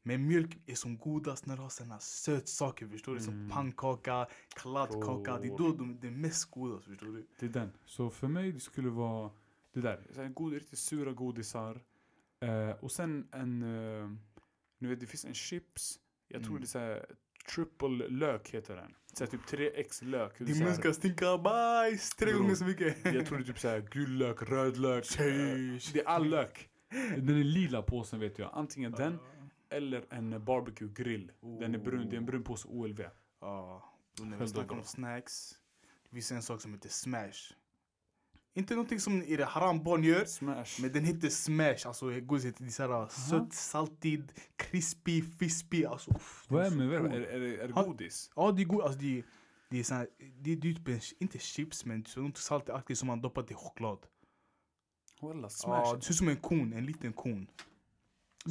[0.03, 3.21] Men mjölk är som godast när du har såna sötsaker förstår du.
[3.21, 3.49] Som Mm.
[3.49, 5.39] pannkaka, kladdkaka.
[5.39, 7.27] Det är då de, det är mest godast förstår du.
[7.39, 7.71] Det är den.
[7.85, 9.31] Så för mig det skulle vara
[9.73, 10.07] det där.
[10.13, 11.81] Så god, riktigt sura godisar.
[12.39, 14.09] Eh, och sen en, eh,
[14.77, 15.99] nu vet det finns en chips.
[16.27, 16.67] Jag tror Mm.
[16.73, 17.15] det är
[17.47, 18.95] triple lök heter den.
[19.13, 20.39] Så typ 3x lök.
[20.39, 22.97] Din mun ska stinka bajs tre gånger så mycket.
[23.13, 25.05] Jag tror det är typ såhär gul lök, röd lök.
[25.05, 25.93] Sheesh.
[25.93, 26.69] Det är all lök.
[27.17, 28.49] Den är lila påsen vet jag.
[28.53, 29.19] Antingen den
[29.69, 31.31] eller en barbecue grill.
[31.41, 33.01] Den är brun, det är en brun påse OLV.
[33.41, 35.55] Ja, och när vi snackar om snacks.
[36.09, 37.53] Det finns en sak som heter smash.
[38.57, 40.25] Inte någonting som är det haram barn gör.
[40.25, 40.81] Smash.
[40.81, 46.45] Men den heter smash, alltså godis heter det såhär sött, saltid, crispy, fispy, alltså uff,
[46.49, 46.81] Vad är god.
[46.91, 48.31] är, är, det- är det godis?
[48.35, 49.23] Ja det är god, alltså det,
[49.69, 50.07] det är såhär,
[50.41, 53.99] det, det är typ inte chips men så något saltaktigt som man doppat i choklad.
[55.21, 55.81] Walla, smash.
[55.85, 57.47] Ja, det ser ut som en kon, en liten kon.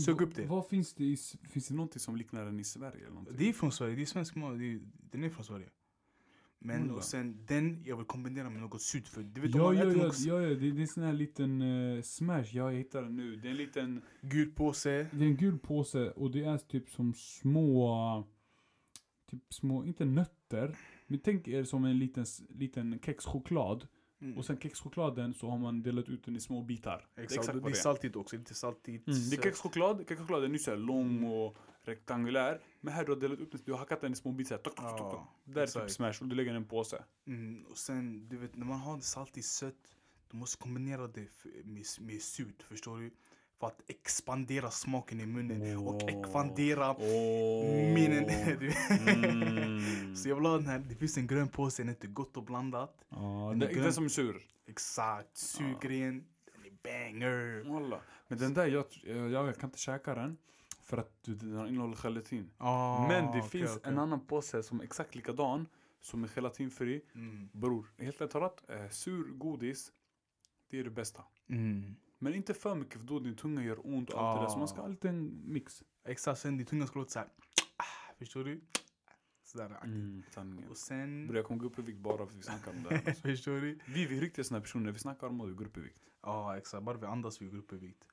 [0.05, 0.47] Sök upp det.
[0.47, 1.17] Vad finns det i,
[1.51, 3.37] finns det någonting som liknar den i Sverige eller någonting?
[3.39, 5.69] Det är från Sverige, det är svensk mat, det är, den är från Sverige.
[6.59, 6.95] Men Walla.
[6.95, 9.77] och sen den, jag vill kombinera med något surt för du vet om Ja, man
[9.77, 12.45] ja, äter ja, något ja, ja, det, det är en sån här liten eh, smash,
[12.53, 13.37] ja, jag hittar den nu.
[13.37, 15.07] Det är en liten, gul påse.
[15.13, 18.25] det är en gul påse och det är typ som små,
[19.31, 23.87] typ små, inte nötter, men tänk er som en liten, liten kexchoklad.
[24.21, 24.39] Mm.
[24.39, 27.07] Och sen kexchokladen så har man delat ut den i små bitar.
[27.17, 29.07] Exakt, det är exakt det är saltigt också, lite saltigt.
[29.07, 29.45] Mm, det är sött.
[29.45, 32.61] kexchoklad, kexchoklad är nu såhär lång och rektangulär.
[32.81, 34.59] Men här du har delat upp den, du har hackat den i små bitar.
[34.59, 35.21] Tok, tok, tok, tok.
[35.45, 37.05] Där är typ smash och du lägger den i en påse.
[37.27, 39.97] Mm, och sen, du vet, när man har det saltigt sött,
[40.31, 41.29] du måste kombinera det
[41.65, 43.11] med, med surt, förstår du?
[43.61, 46.09] För att expandera smaken i munnen och Åh.
[46.09, 47.95] expandera Åh.
[47.95, 48.25] minnen.
[49.15, 50.17] Mm.
[50.17, 52.43] Så jag vill ha den här, det finns en grön påse, den heter Gott och
[52.45, 53.05] blandat.
[53.09, 53.85] Ja, Den det är är grön.
[53.85, 54.43] den som är sur.
[54.67, 57.65] Exakt, surgren, den är banger.
[57.73, 58.01] Walla.
[58.29, 60.37] Men den där, jag, jag, jag kan inte käka den.
[60.83, 62.51] För att den innehåller gelatin.
[62.59, 63.93] Ah, Men det okej, finns okej.
[63.93, 65.67] en annan påse som är exakt likadan.
[66.01, 67.03] Som är gelatinfri.
[67.15, 67.49] Mm.
[67.53, 68.71] Bror, helt rätt talat.
[68.71, 69.93] Eh, sur godis.
[70.71, 71.25] Det är det bästa.
[71.49, 71.97] Mm.
[72.19, 74.51] Men inte för mycket för då din tunga gör ont och allt det där.
[74.51, 75.83] Så man ska ha lite en mix.
[76.05, 77.29] Exakt, sen din tunga ska låta såhär.
[77.77, 78.61] Ah, förstår du?
[79.45, 79.81] Sådär.
[79.85, 80.71] Mm, sanningen.
[80.71, 81.27] Och sen...
[81.27, 83.03] Bror jag kommer gå upp i vikt bara för att vi snackar om det här.
[83.07, 83.23] Alltså.
[83.29, 83.79] förstår du?
[83.87, 84.93] Vi, vi är riktiga här personer.
[84.93, 85.99] Vi snackar om att vi går upp i vikt.
[86.23, 88.05] Ja exakt, bara vi andas vi går upp i vikt.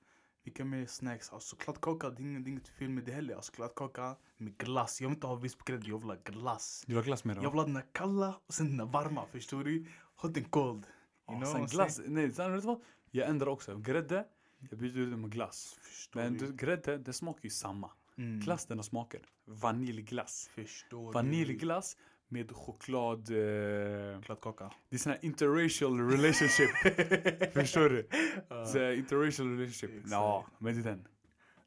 [0.44, 1.30] Vilka mer snacks?
[1.30, 3.36] Alltså kladdkaka, det är inget, fel med det heller.
[3.36, 5.02] Alltså kladdkaka med glass.
[5.02, 6.84] Jag vill inte ha vispgrädde, jag vill ha glass.
[6.88, 9.86] Du har glass med Jag vill ha den kalla och sen den varma, förstår du?
[10.16, 10.86] Hot and cold.
[10.86, 10.94] You
[11.28, 12.82] Ja, know sen glass, nej sen vet du vad?
[13.12, 13.78] Jag ändrar också.
[13.78, 14.26] Grädde,
[14.70, 15.78] jag byter ut det med glass.
[15.82, 16.46] Förstår Men du?
[16.46, 17.92] du, grädde, det smakar ju samma.
[18.18, 18.40] Mm.
[18.40, 19.22] Glass den har smaker.
[19.46, 20.50] Vaniljglass.
[20.54, 21.14] Förstår du?
[21.14, 21.98] Vaniljglass
[22.28, 23.20] med choklad.
[23.30, 24.72] Eh, Kladdkaka.
[24.90, 26.70] det är sån här interracial relationship.
[27.54, 28.08] Förstår du?
[28.50, 29.90] Så här, interracial relationship.
[29.90, 30.12] Exakt.
[30.12, 31.08] Ja, men det är den.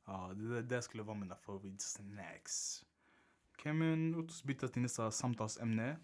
[0.06, 2.84] Ja, det där, skulle vara mina favoritsnacks.
[3.58, 5.96] Okej men låt oss byta till nästa samtalsämne.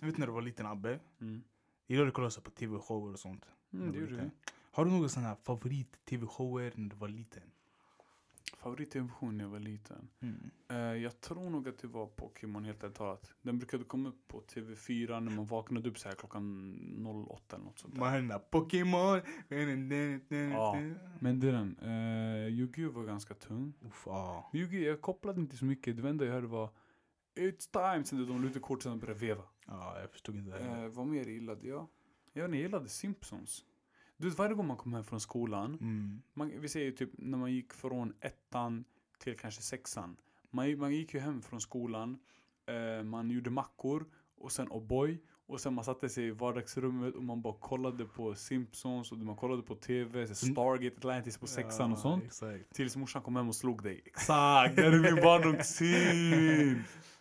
[0.00, 1.00] Du vet när du var liten Abbe?
[1.20, 1.42] Mm.
[1.86, 3.46] Gillar du att kolla på tv-shower och sånt?
[3.72, 4.30] Mm, det gjorde vi.
[4.70, 7.42] Har du några sådana favorit-tv-shower när du var liten?
[8.64, 10.08] Favorit-tv-show när jag var liten.
[10.20, 10.50] Mm.
[10.68, 13.32] Eh, jag tror nog att det var Pokémon helt ärligt talat.
[13.42, 17.64] Den brukade komma upp på TV4 när man vaknade upp så här klockan 08 eller
[17.64, 18.22] något sånt där.
[18.22, 19.20] Där Pokémon.
[20.52, 20.76] Ja.
[21.20, 21.78] Men det är den.
[21.78, 23.74] Uh, Yu-Gi-Oh var ganska tung.
[23.80, 24.50] Uff, ja.
[24.52, 26.02] Yu-Gi-Oh jag kopplade inte så mycket.
[26.02, 26.70] Det enda jag hörde var
[27.34, 28.04] It's time!
[28.04, 29.42] Sen de ut kortet och började veva.
[29.66, 30.84] Ja, jag förstod inte det heller.
[30.84, 31.86] Uh, vad mer gillade jag?
[32.32, 33.64] Jag vet inte, jag gillade Simpsons.
[34.16, 35.74] Du vet varje gång man kom hem från skolan.
[35.80, 36.22] Mm.
[36.34, 38.84] Man, vi säger typ när man gick från ettan
[39.18, 40.16] till kanske sexan.
[40.50, 42.18] Man, gick- man gick ju hem från skolan.
[42.66, 44.06] eh, man gjorde mackor
[44.38, 45.18] och sen O'boy.
[45.46, 49.36] Och sen man satte sig i vardagsrummet och man bara kollade på Simpsons och man
[49.36, 52.24] kollade på TV, så Stargate Atlantis på sexan och sånt.
[52.24, 52.74] Exakt.
[52.74, 54.02] Tills morsan kom hem och slog dig.
[54.04, 56.82] Exakt, det är min barndomssyn!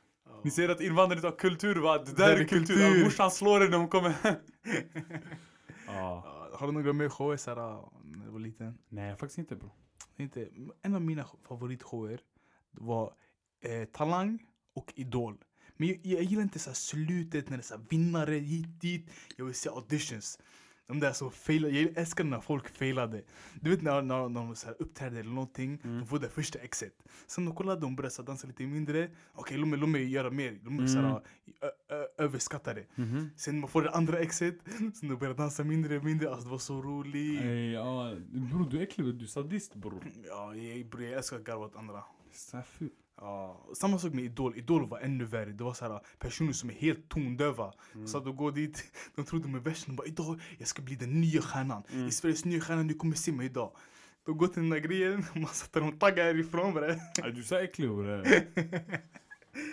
[0.44, 1.98] Ni ser att invandrare inte har kultur va?
[1.98, 2.58] Det där är kultur!
[2.58, 2.98] kultur.
[2.98, 4.36] Ja, Morsan slår dig när hon kommer hem.
[5.88, 6.30] ja.
[6.54, 7.56] Har du några mer shower såhär
[8.04, 8.78] när du var liten?
[8.90, 9.72] Nej faktiskt inte bro.
[10.18, 10.48] Inte,
[10.82, 12.20] en av mina favoritshower
[12.72, 13.14] var
[13.64, 14.40] eh, Talang
[14.76, 15.38] och Idol.
[15.78, 19.10] Men jag, jag gillar inte så slutet när det är så vinnare hit dit.
[19.38, 20.40] Jag vill se auditions.
[20.88, 23.24] De där som failar, jag älskar när folk failade.
[23.62, 26.60] Du vet när, när, när de så här uppträdde eller någonting, de får det första
[26.60, 26.94] exet.
[27.28, 29.10] Sen de kollade, de började dansa lite mindre.
[29.34, 30.60] Okej, låt mig, låt mig göra mer.
[30.64, 31.22] De är så här,
[31.62, 32.86] ö, ö, överskattade.
[32.96, 33.30] Mhm.
[33.36, 34.56] Sen man får det andra exet,
[34.94, 36.30] sen de börjar dansa mindre och mindre.
[36.30, 37.42] Alltså det var så roligt.
[37.42, 40.04] Ey, ja, bror du är äcklig, du är sadist bror.
[40.28, 42.04] Ja, jag, bror, jag älskar att garva åt andra.
[42.66, 42.94] Fult.
[43.18, 44.58] Ja, samma sak med Idol.
[44.58, 45.52] Idol var ännu värre.
[45.52, 47.74] Det var så här, personer som är helt tondöva.
[48.06, 49.86] Så att de går dit, de tror de är värst.
[49.86, 51.84] De bara idag, jag ska bli den nya stjärnan.
[52.08, 53.76] I Sveriges nya stjärna, du kommer se mig idag.
[54.26, 56.88] De går till den där grejen, man sätter dem taggar härifrån bre.
[57.22, 58.18] Nej, du är så äcklig bre.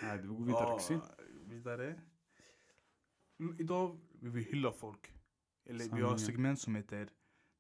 [0.03, 1.01] Nej, du går vidare kusin.
[1.47, 2.01] vidare.
[3.41, 5.13] Mm, Idag vill vi hylla folk.
[5.69, 6.15] Eller vi har Sanningen.
[6.15, 7.09] ett segment som heter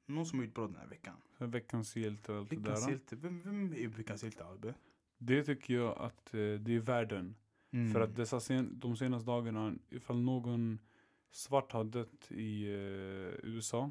[0.08, 1.14] Någon som har gjort bra den här veckan.
[1.38, 2.90] Veckans hjälte och allt det Veckans där.
[2.90, 3.16] hjälte.
[3.16, 4.74] Vem, vem är veckans hjälte Albe?
[5.22, 7.36] Det tycker jag att eh, det är världen.
[7.70, 7.92] Mm.
[7.92, 10.78] För att dessa sen, de senaste dagarna, ifall någon
[11.30, 13.90] svart har dött i eh, USA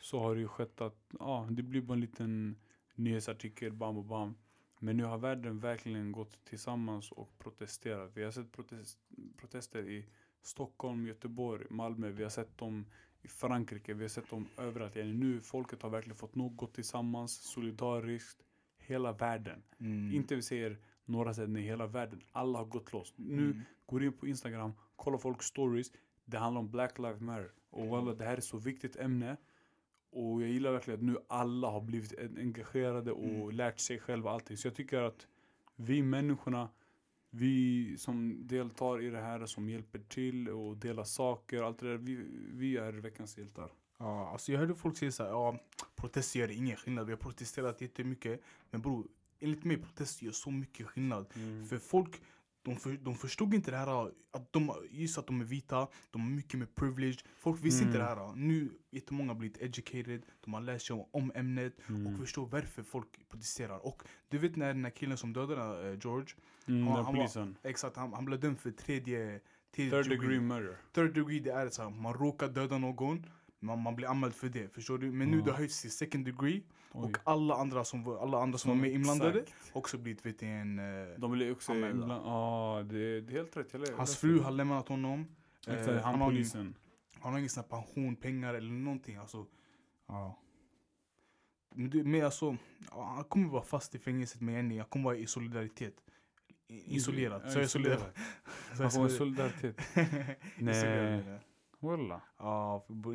[0.00, 2.56] så har det ju skett att ja, det blir bara en liten
[2.94, 4.34] nyhetsartikel, bam och bam.
[4.78, 8.10] Men nu har världen verkligen gått tillsammans och protesterat.
[8.14, 8.98] Vi har sett protest,
[9.36, 10.06] protester i
[10.42, 12.10] Stockholm, Göteborg, Malmö.
[12.10, 12.86] Vi har sett dem
[13.22, 13.94] i Frankrike.
[13.94, 14.94] Vi har sett dem överallt.
[14.94, 18.44] Nu folket har verkligen fått gått tillsammans, solidariskt.
[18.92, 19.62] Hela världen.
[19.80, 20.12] Mm.
[20.14, 22.20] Inte vi säger några ställen i hela världen.
[22.32, 23.14] Alla har gått loss.
[23.16, 23.60] Nu Mm.
[23.86, 25.92] går in på Instagram, kollar folk stories.
[26.24, 27.50] Det handlar om Black Lives Matter.
[27.70, 29.36] Och walla, det här är så viktigt ämne.
[30.10, 33.50] Och jag gillar verkligen att nu alla har blivit en- engagerade och Mm.
[33.50, 34.56] lärt sig själva allting.
[34.56, 35.26] Så jag tycker att
[35.76, 36.68] vi människorna,
[37.30, 41.96] vi som deltar i det här, som hjälper till och delar saker, allt det där.
[41.96, 43.70] Vi, vi är veckans hjältar.
[43.98, 45.58] Ja, alltså jag hörde folk säga såhär, ja
[46.02, 47.06] protester gör ingen skillnad.
[47.06, 48.40] Vi har protesterat jättemycket.
[48.70, 49.06] Men bror,
[49.40, 51.26] enligt mig protester gör så mycket skillnad.
[51.68, 52.20] För folk,
[52.62, 56.22] de, för, de förstod inte det här, att de, just att de är vita, de
[56.22, 57.18] har mycket mer privilege.
[57.38, 58.18] Folk visste inte det Mm.
[58.18, 58.34] här.
[58.36, 62.06] Nu jättemånga har blivit educated, de har läst sig om, om ämnet Mm.
[62.06, 63.86] och förstår varför folk protesterar.
[63.86, 66.34] Och du vet när den här killen som dödade eh, George,
[66.66, 69.40] Mm, den han var- exakt, han, han blev dömd för tredje,
[69.74, 70.76] Third degree murder.
[70.92, 73.26] Third degree det är så här, man råkar döda någon,
[73.62, 74.74] man, man blir anmäld för det.
[74.74, 75.12] Förstår du?
[75.12, 75.44] Men nu Ja.
[75.44, 77.04] det har höjts till second degree Oj.
[77.04, 79.70] och alla andra som, var- alla andra som var med inblandade Exakt.
[79.76, 80.78] också blivit vet du, en...
[80.78, 82.02] eh, De ju också Anmälda.
[82.02, 83.72] ibland, ja det, det är helt rätt.
[83.72, 85.26] Jag hans fru har lämnat honom.
[85.66, 86.74] Exakt, Eh, han har, polisen.
[87.20, 89.16] han har ingen sån här pension, pengar eller någonting.
[89.16, 89.46] Alltså,
[90.08, 90.38] ja.
[91.74, 92.56] Men, men alltså,
[92.90, 94.78] han kommer vara fast i fängelset med Jenny.
[94.78, 95.94] Han kommer vara i solidaritet.
[96.68, 97.42] I, isolerad.
[97.52, 97.98] Så jag är solidarad.
[97.98, 98.12] isolerad.
[98.76, 99.76] Så Han jag får är solidaritet.
[100.58, 101.24] Isolerad.
[101.26, 101.38] Nej.
[101.82, 102.22] Walla.
[102.38, 103.12] Ja, för, för De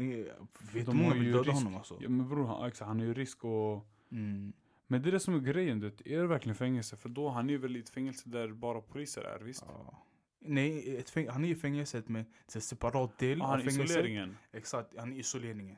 [0.73, 1.97] har jättemånga vill döda risk- honom alltså.
[2.01, 3.87] Ja, men bror, han, exakt, han är ju risk och...
[4.11, 4.53] Mm.
[4.87, 6.07] Men det är det som är grejen, du vet.
[6.07, 6.97] Är det verkligen fängelse?
[6.97, 9.63] För då, han är väl i ett fängelse där bara poliser är, visst?
[9.67, 10.03] Ja.
[10.39, 12.25] Nej, han är i fängelset med
[12.55, 13.85] en separat del Ah, av han fängelset.
[13.89, 14.37] isoleringen.
[14.51, 15.77] Exakt, han är i isoleringen.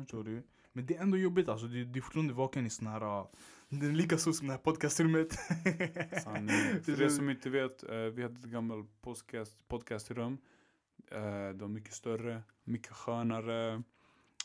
[0.00, 0.42] Förstår du?
[0.72, 1.66] Men det är ändå jobbigt alltså.
[1.66, 3.20] Du, du är fortfarande vaken i sån här...
[3.20, 3.26] Uh,
[3.68, 5.32] det är lika så som det här podcastrummet.
[6.22, 6.48] Sanning.
[6.82, 10.38] För er som inte vet, eh, vi hade ett gammalt podcast, podcastrum.
[11.10, 13.82] Eh, det var mycket större, mycket skönare.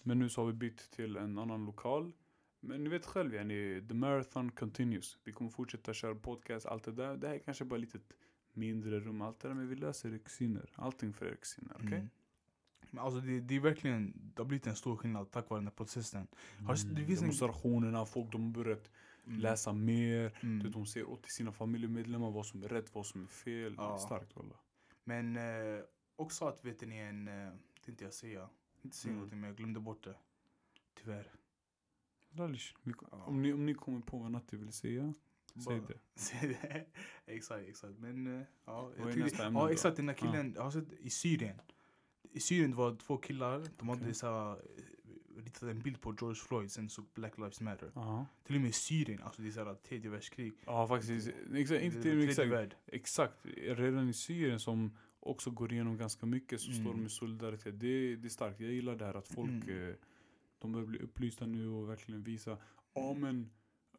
[0.04, 2.12] Men nu så har vi bytt till en annan lokal.
[2.60, 5.18] Men ni vet själv, yani, the marathon continues.
[5.24, 7.18] Vi kommer fortsätta köra podcast, allt det där.
[7.18, 8.02] Det här är kanske bara ett litet
[8.54, 9.56] mindre rum, allt det där.
[9.56, 10.70] Men vi löser er kusiner.
[10.76, 11.88] Allting för er kusiner, okej?
[11.88, 12.10] Mm.
[12.92, 15.68] Men alltså det, det är verkligen, det har blivit en stor skillnad tack vare den
[15.68, 16.28] här processen.
[16.66, 16.96] Har det Mm.
[17.06, 18.92] finns en- Demonstrationerna, folk de har börjat
[19.28, 19.40] Mm.
[19.40, 20.38] läsa mer.
[20.44, 20.60] Mm.
[20.64, 23.74] Du, de ser åt sina familjemedlemmar vad som är rätt, vad som är fel.
[23.78, 23.98] Ja.
[23.98, 24.56] Starkt walla.
[25.04, 25.80] Men eh,
[26.16, 27.54] också att vet ni en, eh,
[27.86, 28.50] tänkte jag säga,
[28.82, 29.16] inte säga Mm.
[29.16, 30.16] någonting men jag glömde bort det.
[30.94, 31.32] Tyvärr.
[32.36, 32.76] Ralish,
[33.10, 35.14] om, ni, om ni kommer på vad Natti vill säga,
[35.66, 36.00] säg det.
[36.16, 36.86] Säg det.
[37.26, 38.00] exakt, exakt.
[38.00, 41.62] Men eh, ja, jag ämne ja exakt den där killen, jag har sett i Syrien.
[42.32, 44.14] I Syrien det var två killar, de hade Okej.
[44.14, 44.58] så eh,
[45.38, 47.92] ritat en bild på George Floyd, sen såg Black Lives Matter.
[47.96, 50.54] Ja, Till och med i Syrien, alltså det är såhär tredje världskrig.
[50.66, 51.28] ja faktiskt.
[51.54, 52.76] Exakt, inte och exakt.
[52.86, 53.46] Exakt.
[53.56, 57.06] Redan i Syrien som också går igenom ganska mycket så står de Mm.
[57.06, 57.80] i solidaritet.
[57.80, 58.60] Det, det är starkt.
[58.60, 59.90] Jag gillar det här att folk Mm.
[59.90, 59.96] eh,
[60.60, 62.58] de börjar bli upplysta nu och verkligen visa
[62.94, 63.50] Ja men,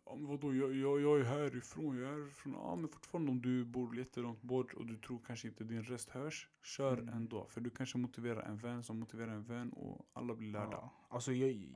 [0.04, 2.52] ja, men vadå jag, jag, jag är härifrån, jag är härifrån.
[2.52, 6.08] Ja men fortfarande om du bor jättelångt bort och du tror kanske inte din röst
[6.10, 6.48] hörs.
[6.62, 7.14] Kör Mm.
[7.14, 7.46] ändå.
[7.48, 10.68] För du kanske motiverar en vän som motiverar en vän och alla blir lärda.
[10.72, 11.68] Ja, alltså jag,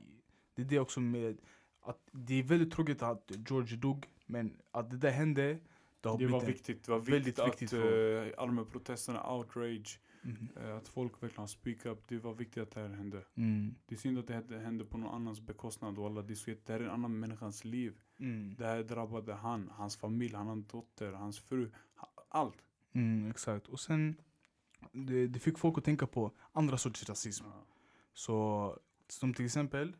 [0.55, 1.37] det är det också med
[1.81, 5.59] att det är väldigt tråkigt att George dog, men att det där hände,
[6.01, 6.83] det har Det var viktigt.
[6.83, 9.99] Det var väldigt viktigt, viktigt att för- uh, allmänna protesterna, outrage.
[10.21, 10.49] Mhm.
[10.55, 12.07] eh, att folk verkligen speak up.
[12.07, 13.23] Det var viktigt att det här hände.
[13.35, 13.75] Mm.
[13.85, 15.99] Det är synd att det hände- på någon annans bekostnad.
[15.99, 17.99] Och alla, det, är det här är en annan människans liv.
[18.19, 18.55] Mm.
[18.57, 21.71] Det här drabbade han, hans familj, han har en dotter, hans fru.
[22.29, 22.57] Allt.
[22.93, 23.67] Mm, exakt.
[23.67, 24.15] Och sen,
[24.91, 27.45] det, det fick folk att tänka på andra sorters rasism.
[28.13, 29.95] Så, som till exempel,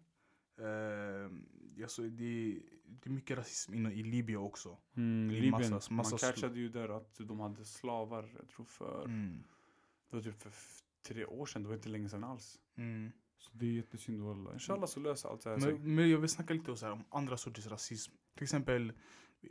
[0.60, 1.32] eh,
[1.76, 2.60] jag så, det,
[3.04, 4.78] det är mycket rasism inom, i Libyen också.
[4.98, 9.06] Mm, Libyen, massa- massa man catchade ju där att de hade slavar, jag tror för,
[9.06, 9.44] Mm.
[10.10, 10.54] det var typ för
[11.08, 12.60] tre år sedan, det var inte länge sedan alls.
[12.76, 13.12] Mm.
[13.38, 14.54] Så det är jättesynd wallah.
[14.54, 15.58] Inshallah så löser allt det här.
[15.58, 18.12] Men, men jag vill snacka lite så här, om andra sorters rasism.
[18.36, 18.94] Till exempel,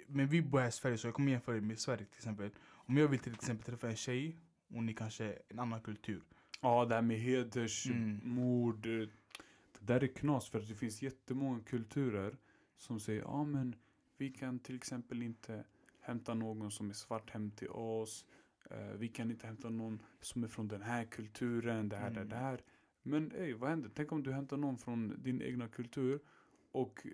[0.07, 2.51] men vi bor här i Sverige så jag kommer jämföra med Sverige till exempel.
[2.69, 4.37] Om jag vill till exempel träffa en tjej,
[4.69, 6.23] hon är kanske en annan kultur.
[6.61, 8.21] Ja, det här med heders, Mm.
[8.25, 8.87] mord.
[8.87, 9.09] eh,
[9.81, 12.37] Det där är knas för att det finns jättemånga kulturer
[12.79, 13.75] som säger ja men
[14.17, 15.65] vi kan till exempel inte
[16.01, 18.27] hämta någon som är svart hem till oss.
[18.71, 22.29] Eh, vi kan inte hämta någon som är från den här kulturen, det här, Mm.
[22.29, 22.61] det här.
[23.03, 23.91] Men ey, vad händer?
[23.95, 26.21] Tänk om du hämtar någon från din egna kultur
[26.73, 27.07] och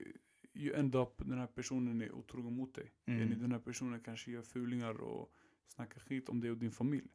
[0.55, 2.93] you end up, den här personen är otrogen mot dig.
[3.07, 3.39] Mm.
[3.41, 5.33] Den här personen kanske gör fulingar och
[5.69, 7.09] snackar skit om dig och din familj.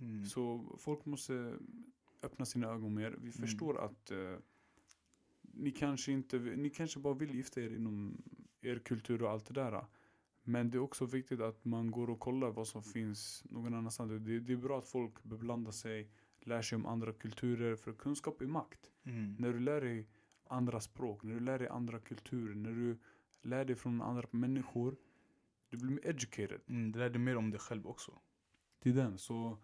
[0.00, 0.24] Mm.
[0.24, 1.58] Så folk måste
[2.22, 3.16] öppna sina ögon mer.
[3.20, 4.34] Vi förstår att eh,
[5.56, 8.22] ni, kanske inte, ni kanske bara vill gifta er inom
[8.60, 9.84] er kultur och allt det där.
[10.42, 14.10] Men det är också viktigt att man går och kollar vad som finns någon annanstans.
[14.10, 17.76] Det, det är bra att folk beblandar sig, lär sig om andra kulturer.
[17.76, 18.90] För kunskap är makt.
[19.04, 19.36] Mm.
[19.38, 20.08] När du lär dig
[20.44, 22.98] andra språk, när du lär dig andra kulturer, när du
[23.42, 24.96] lär dig från andra människor.
[25.68, 26.60] Du blir mer educated.
[26.68, 28.12] Mm, det lär dig mer om dig själv också.
[28.80, 29.18] till den.
[29.18, 29.58] Så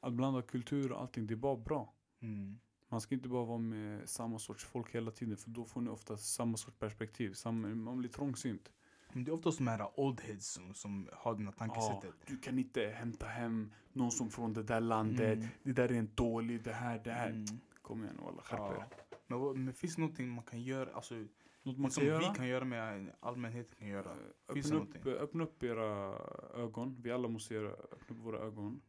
[0.00, 1.94] att blanda kultur och allting, det är bara bra.
[2.20, 2.58] Mm.
[2.92, 5.90] Man ska inte bara vara med samma sorts folk hela tiden för då får ni
[5.90, 7.32] ofta samma sorts perspektiv.
[7.32, 8.72] Samma, man blir trångsynt.
[9.12, 12.14] Men det är oftast de här old heads som, som har det här tankesättet.
[12.26, 15.38] du kan inte hämta hem någon som från det där landet.
[15.38, 15.48] Mm.
[15.62, 17.30] Det där är en dålig, det här, det här.
[17.30, 17.44] Mm.
[17.82, 18.60] Kom igen walla, skärp.
[19.08, 19.16] Ja.
[19.26, 21.14] Men, men finns det någonting man kan göra, alltså,
[21.62, 22.18] Något man som kan göra?
[22.32, 24.10] vi kan göra med allmänheten kan göra?
[24.48, 26.16] eh, Finns öppna, upp, öppna upp era
[26.54, 26.96] ögon.
[27.02, 28.80] Vi alla måste göra, öppna upp våra ögon.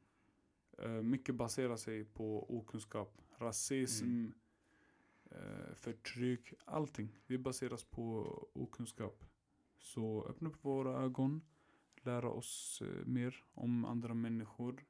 [0.78, 3.18] Eh, mycket baserar sig på okunskap.
[3.38, 4.34] Rasism, Mm.
[5.32, 7.10] eh, förtryck, allting.
[7.28, 9.26] Det baseras på okunskap.
[9.78, 11.42] Så öppna upp våra ögon,
[12.02, 14.86] lära oss eh, mer om andra människor,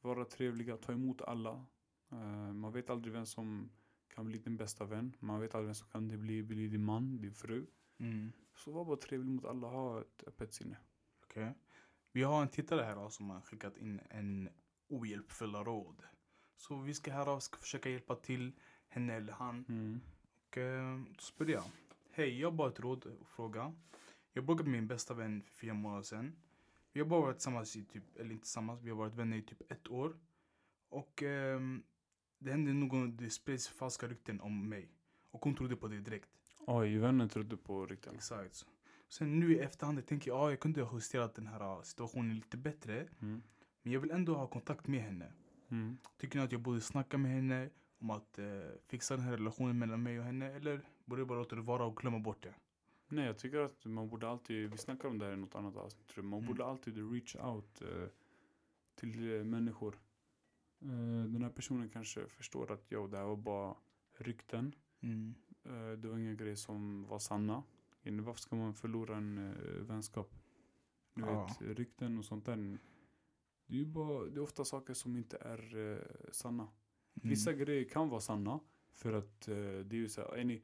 [0.00, 1.66] vara trevliga, ta emot alla.
[2.12, 3.70] Eh, man vet aldrig vem som
[4.08, 5.16] kan bli din bästa vän.
[5.20, 7.66] Man vet aldrig vem som kan bli, bli din man, din fru.
[7.98, 8.32] Mm.
[8.54, 10.76] Så var bara trevlig mot alla, ha ett öppet sinne.
[11.22, 11.54] Okej.
[12.12, 14.48] Vi har en tittare här då, som har skickat in en
[14.88, 16.02] ohjälpfulla råd.
[16.56, 18.52] Så vi ska här då, ska försöka hjälpa till
[18.88, 19.64] henne eller han.
[19.68, 20.00] Mm.
[20.48, 21.64] Och eh, då börjar jag.
[22.10, 23.74] Hej, jag har bara ett råd och fråga.
[24.32, 26.36] Jag bråkade med min bästa vän för fyra månader sedan.
[26.92, 29.42] Vi har bara varit tillsammans i typ, eller inte tillsammans, vi har varit vänner i
[29.42, 30.16] typ ett år.
[30.88, 31.82] Och ehm,
[32.38, 34.88] det hände någon, det spreds falska rykten om mig.
[35.30, 36.28] Och hon trodde på det direkt.
[36.58, 38.14] Oj, vännen trodde på rykten.
[38.14, 38.66] Exakt.
[39.08, 42.34] Sen nu i efterhand tänker jag, ja, jag kunde ha justerat den här uh, situationen
[42.34, 43.08] lite bättre.
[43.20, 43.42] Mm.
[43.82, 45.32] Men jag vill ändå ha kontakt med henne.
[45.68, 45.98] Mm.
[46.16, 48.46] Tycker ni att jag borde snacka med henne om att eh,
[48.86, 50.46] fixa den här relationen mellan mig och henne?
[50.52, 52.54] Eller borde jag bara låta det vara och glömma bort det?
[53.08, 55.76] Nej, jag tycker att man borde alltid, vi snackar om det här i något annat
[55.76, 56.30] avsnitt, tror jag.
[56.30, 56.48] man Mm.
[56.48, 58.08] borde alltid reach out eh,
[58.94, 59.98] till eh, människor.
[60.80, 63.76] Eh, den här personen kanske förstår att jo, det här var bara
[64.16, 64.74] rykten.
[65.00, 65.34] Mm.
[65.64, 67.62] Eh, det var inga grejer som var sanna.
[68.02, 70.34] Varför ska man förlora en eh, vänskap?
[71.14, 71.46] Du Ja.
[71.60, 72.78] vet, rykten och sånt där.
[73.66, 76.62] Det är ju bara, det är ofta saker som inte är eh, sanna.
[76.62, 77.30] Mm.
[77.30, 78.60] Vissa grejer kan vara sanna.
[78.94, 80.62] För att eh, det är ju så här, är ni,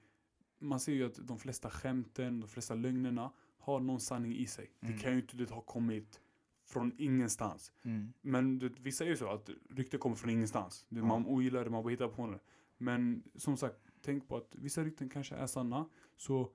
[0.58, 4.70] man ser ju att de flesta skämten, de flesta lögnerna har någon sanning i sig.
[4.80, 4.94] Mm.
[4.94, 6.20] Det kan ju inte det, ha kommit
[6.64, 7.72] från ingenstans.
[7.82, 8.12] Mm.
[8.20, 10.86] Men det, vissa är ju så att rykten kommer från ingenstans.
[10.88, 11.02] Det.
[11.02, 12.38] Man ogillar det, man bara hittar på det.
[12.78, 15.88] Men som sagt, tänk på att vissa rykten kanske är sanna.
[16.16, 16.52] Så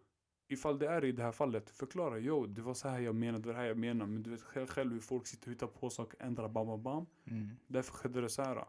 [0.48, 2.20] ifall det är i det här fallet, förklara.
[2.20, 4.12] Jo, det var så här jag menade, det var det här jag menade.
[4.12, 6.84] Men du vet själv, själv hur folk sitter och hittar på saker, ändrar bam, bam,
[6.84, 7.06] bam.
[7.26, 7.50] Mm.
[7.68, 8.66] Därför skedde det så här.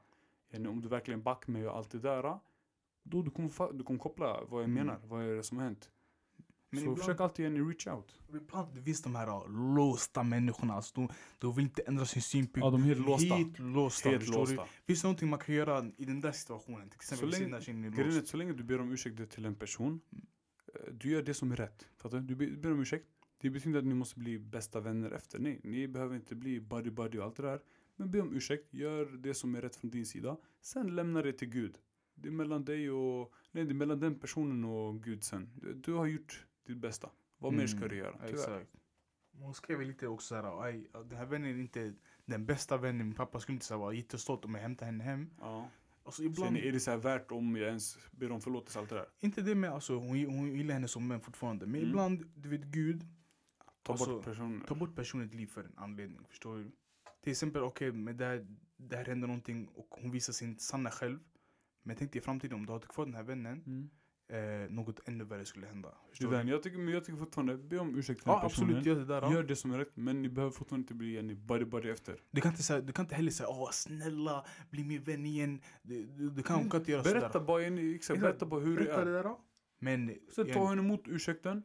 [0.50, 2.38] Yani, om du verkligen backar mig och allt det där.
[3.02, 4.86] Då du kommer, du kommer koppla vad jag Mm.
[4.86, 5.90] menar, vad är det som har hänt.
[6.70, 8.18] Men så ibland- försök alltid yani, reach out.
[8.34, 12.64] Ibland det finns de här låsta människorna, alltså, de, de vill inte ändra sin synpunkt.
[12.64, 13.34] Ja, de är helt låsta.
[13.34, 14.08] Helt låsta.
[14.08, 14.66] Helt låsta.
[14.86, 16.88] Finns det någonting man kan göra i den där situationen?
[16.88, 20.26] Till exempel Så länge- så länge du ber om ursäkt till en person, Mm.
[20.92, 21.88] Du gör det som är rätt.
[21.96, 22.34] Fattar du?
[22.34, 23.06] Du ber, om ursäkt.
[23.40, 25.38] Det betyder inte att ni måste bli bästa vänner efter.
[25.38, 27.60] Nej, ni behöver inte bli buddy buddy och allt det där.
[27.96, 30.36] Men be om ursäkt, gör det som är rätt från din sida.
[30.60, 31.78] Sen lämna det till Gud.
[32.14, 35.50] Det är mellan dig och, nej det är mellan den personen och Gud sen.
[35.54, 37.10] Du, du har gjort ditt bästa.
[37.38, 38.12] Vad mer ska Mm, du göra?
[38.26, 38.30] Tyvärr.
[38.30, 38.70] Exakt.
[39.38, 43.06] Hon skrev väl lite också såhär, "Aj, den här vännen är inte den bästa vännen.
[43.06, 45.30] Min pappa skulle inte vara jättestolt om jag hämtar henne hem.
[45.40, 45.70] Ja.
[46.08, 48.88] Alltså Sen ibland, är det så här värt om jag ens ber om förlåtelse allt
[48.88, 49.06] det där?
[49.20, 51.66] inte det med alltså, hon, hon gillar henne som vän fortfarande.
[51.66, 51.88] Men Mm.
[51.88, 53.02] ibland, du vet Gud,
[53.82, 54.60] Ta Alltså, bort personen.
[54.68, 56.26] ta bort personens liv för en anledning.
[56.28, 56.70] Förstår du?
[57.22, 61.18] Till exempel, okej, men där, där händer någonting och hon visar sin sanna själv.
[61.82, 63.90] Men tänk dig i framtiden om du hade kvar den här vännen, Mm.
[64.28, 65.88] Eh, något ännu värre skulle hända.
[65.88, 66.36] Det Förstår är du?
[66.38, 66.48] den.
[66.48, 68.68] Jag, tycker, men jag tycker fortfarande, be om ursäkt till den Ja personen.
[68.76, 69.22] absolut, gör det där.
[69.22, 69.32] ja.
[69.32, 72.16] Gör det som är rätt, men ni behöver fortfarande inte bli en buddy buddy efter.
[72.30, 75.60] Du kan inte, säga, du kan inte heller säga åh snälla, bli min vän igen.
[75.82, 77.44] Du, du, du kan, Nej, kan inte göra Berätta sådär.
[77.46, 79.04] bara, en, exakt, berätta bara hur det Berätta är.
[79.06, 79.40] det där då.
[79.78, 81.62] Men, Sen ta igen, henne emot ursäkten,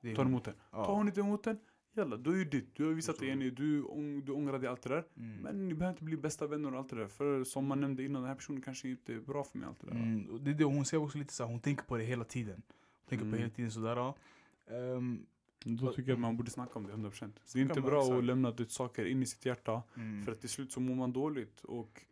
[0.00, 0.54] det är- ta emot den.
[0.72, 0.84] ja.
[0.84, 1.58] Ta hon inte emot den,
[1.94, 2.74] jalla, då är det ditt.
[2.74, 5.04] Du har visat dig, Jenny, du, ång- du ångrar dig allt det där.
[5.16, 5.36] Mm.
[5.42, 7.08] Men ni behöver inte bli bästa vänner och allt det där.
[7.08, 9.80] För som man nämnde innan, den här personen kanske inte är bra för mig allt
[9.80, 9.92] det där.
[9.96, 12.62] Mm, det det hon säger också lite så här, hon tänker på det hela tiden.
[13.00, 13.32] Hon tänker på Mm.
[13.32, 14.14] det hela tiden sådär.
[14.70, 15.26] Ehm,
[15.64, 17.40] Då tycker jag att man borde snacka om det 100%.
[17.52, 18.18] Det är inte bra exakt.
[18.18, 19.82] att lämna ut saker in i sitt hjärta.
[19.96, 20.24] mm.
[20.24, 21.60] För att till slut så mår man dåligt.
[21.64, 22.02] Och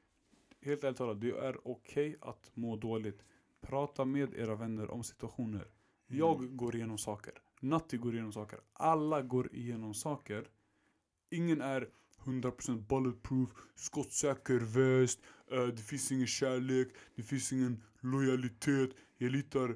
[0.61, 3.25] helt ärligt talat, det är okej att må dåligt.
[3.61, 5.65] Prata med era vänner om situationer.
[6.09, 6.19] Mm.
[6.19, 7.33] Jag går igenom saker.
[7.63, 8.61] Natti går igenom saker.
[8.73, 10.49] Alla går igenom saker.
[11.31, 11.89] Ingen är
[12.25, 15.21] 100% bulletproof, skottsäker väst,
[15.53, 19.71] eh, det finns ingen kärlek, det finns ingen lojalitet, jag litar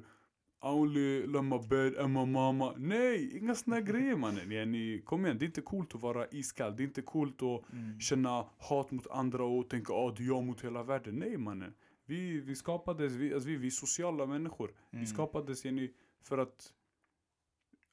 [0.63, 2.73] I only love my bed and my mama.
[2.77, 4.51] Nej, inga såna grejer mannen.
[4.51, 6.75] Yani, kom igen, det är inte coolt att vara iskall.
[6.75, 7.99] Det är inte coolt att Mm.
[7.99, 11.15] känna hat mot andra och tänka att ah, det är jag mot hela världen.
[11.15, 11.73] Nej mannen.
[12.05, 14.71] Vi, vi skapades, vi, alltså, vi, vi är sociala människor.
[14.89, 15.07] Vi Mm.
[15.07, 16.73] skapades yani, för att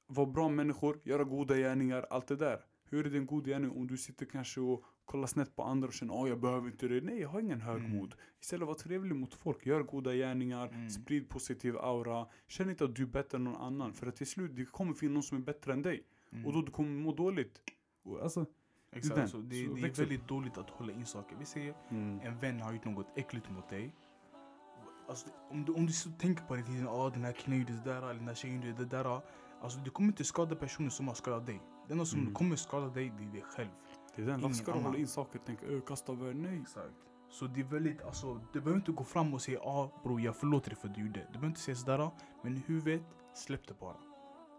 [0.06, 2.60] vara bra människor, göra goda gärningar, allt det där.
[2.90, 5.88] Hur är det en god gärning om du sitter kanske och kollar snett på andra
[5.88, 7.00] och känner att jag behöver inte det.
[7.00, 8.14] Nej, jag har ingen högmod.
[8.40, 10.90] Istället var trevlig mot folk, gör goda gärningar, Mm.
[10.90, 12.26] sprid positiv aura.
[12.46, 13.92] Känn inte att du är bättre än någon annan.
[13.92, 16.02] För att till slut, det kommer finnas någon som är bättre än dig.
[16.32, 16.46] Mm.
[16.46, 17.60] Och då du kommer må dåligt.
[18.02, 18.46] Och Alltså,
[18.92, 19.28] Exakt, den.
[19.28, 21.36] så det, Så det är väldigt dåligt att hålla in saker.
[21.38, 22.20] Vi säger mm.
[22.20, 23.94] en vän har gjort något äckligt mot dig.
[25.08, 27.90] Alltså, om, du, om du tänker på det tiden, ah, den här killen gjorde det
[27.90, 29.20] där, eller den här tjejen gjorde det där.
[29.62, 31.60] Alltså, du kommer inte skada personen som har skadat dig.
[31.88, 32.34] Den enda som Mm.
[32.34, 33.68] kommer skada dig, det är dig själv.
[34.16, 34.40] Det är den.
[34.40, 36.34] Varför ska du hålla in saker och tänka kasta över?
[36.34, 36.60] Nej.
[36.62, 36.94] Exakt.
[37.30, 40.36] Så det är väldigt, alltså, du behöver inte gå fram och säga ah bror jag
[40.36, 41.20] förlåter dig för att du gjorde.
[41.20, 42.10] Du behöver inte säga sådär,
[42.42, 43.02] men i huvudet,
[43.34, 43.96] släpp det bara.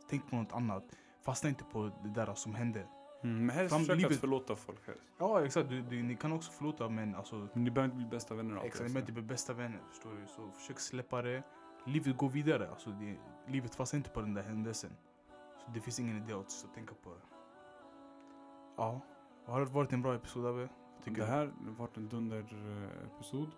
[0.10, 0.84] Tänk på något annat.
[1.26, 2.88] Fastna inte på det där som hände.
[3.24, 5.02] Mm, men helst Fram- försök att livet- förlåta folk helst.
[5.20, 8.06] Ja exakt, du, du, ni kan också förlåta men alltså Men ni behöver inte bli
[8.18, 8.56] bästa vänner.
[8.64, 8.94] Exakt, alltså.
[8.98, 10.28] men typ är bästa vänner förstår du.
[10.28, 11.44] Så försök släppa det.
[11.86, 12.70] Livet går vidare.
[12.70, 13.18] Alltså, det,
[13.48, 14.92] livet fastnar inte på den där händelsen.
[15.58, 17.22] Så det finns ingen idé att så tänka på det.
[18.78, 19.02] Ja,
[19.46, 20.70] har det varit en bra episod Abbe?
[21.04, 23.52] Tycker Det här har varit en dunder eh, episod.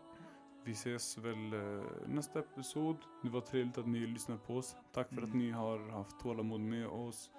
[0.63, 2.97] Vi ses väl eh, nästa episod.
[3.23, 4.75] Det var trevligt att ni lyssnade på oss.
[4.93, 5.37] Tack för att Mm.
[5.37, 7.31] ni har haft tålamod med oss.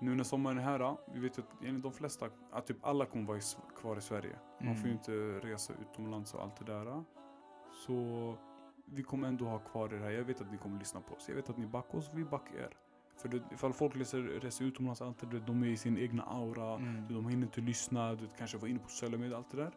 [0.00, 3.06] Nu när sommaren är här, vi vet ju att enligt de flesta, att typ alla
[3.06, 3.38] kommer vara
[3.76, 4.36] kvar i Sverige.
[4.60, 4.96] Man får ju Mm.
[4.96, 7.04] inte resa utomlands och allt det där.
[7.86, 8.34] Så
[8.86, 10.10] vi kommer ändå ha kvar det här.
[10.10, 11.28] Jag vet att ni kommer lyssna på oss.
[11.28, 12.70] Jag vet att ni backar oss, vi backar er.
[13.16, 16.22] För det, ifall folk reser, reser utomlands, allt det där, de är i sin egna
[16.22, 16.74] aura.
[16.74, 17.08] Mm.
[17.08, 19.72] De hinner inte lyssna, du kanske vara inne på sociala medier, allt det där.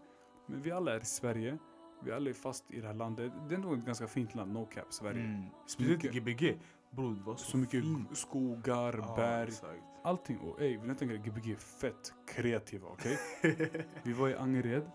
[0.48, 1.58] Men vi alla är i Sverige.
[2.04, 3.32] Vi alla är fast i det här landet.
[3.50, 5.24] Det är ändå ett ganska fint land, no cap, Sverige.
[5.24, 5.44] Mm.
[5.68, 6.60] Speciellt Gbg.
[6.92, 8.18] Bror det var så, Så mycket fint.
[8.18, 9.84] skogar, Ja, berg, exakt.
[10.04, 10.38] allting.
[10.40, 13.18] Och ey, vill ni tänka er, Gbg är fett kreativa, okej?
[14.04, 14.92] vi var i Angered.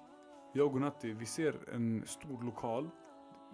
[0.53, 2.91] Jag och Natti, vi ser en stor lokal.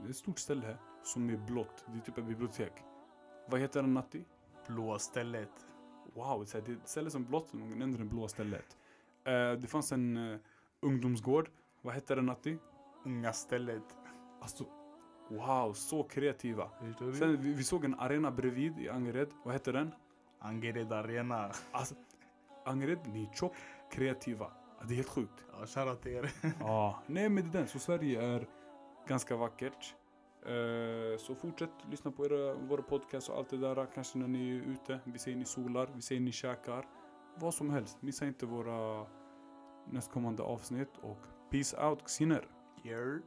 [0.01, 1.85] Det är ett stort ställe som är blått.
[1.87, 2.73] Det är typ ett bibliotek.
[3.49, 4.25] Vad heter den Natti?
[4.67, 5.67] Blåa stället.
[6.15, 8.77] Wow, här, det är ett ställe som blått, men man nämnde det blåa stället.
[9.25, 10.39] Eh, det fanns en uh,
[10.81, 11.51] ungdomsgård.
[11.83, 12.59] Vad hette den Natti?
[13.05, 13.97] Unga stället.
[14.41, 14.65] Alltså,
[15.29, 16.71] wow, så kreativa.
[17.19, 19.29] Sen vi, vi såg en arena bredvid i Angered.
[19.45, 19.95] Vad hette den?
[20.39, 21.53] Angered Arena.
[21.73, 21.95] Alltså,
[22.65, 23.55] Angered, ni är tjock
[23.91, 24.53] kreativa.
[24.83, 25.45] Det är helt sjukt.
[25.53, 26.33] Ja, shoutout till er.
[26.61, 27.69] Ja, nej men det är den.
[27.69, 28.49] Så Sverige är
[29.09, 29.95] ganska vackert.
[30.47, 33.87] Eh, så fortsätt lyssna på era, våra podcasts och allt det där.
[33.95, 35.01] Kanske när ni är ute.
[35.05, 36.87] Vi ser ni solar, vi ser ni käkar.
[37.37, 38.03] Vad som helst.
[38.03, 39.07] Missa inte våra
[39.91, 42.49] nästkommande avsnitt och peace out kusiner.
[42.85, 43.19] Yeah.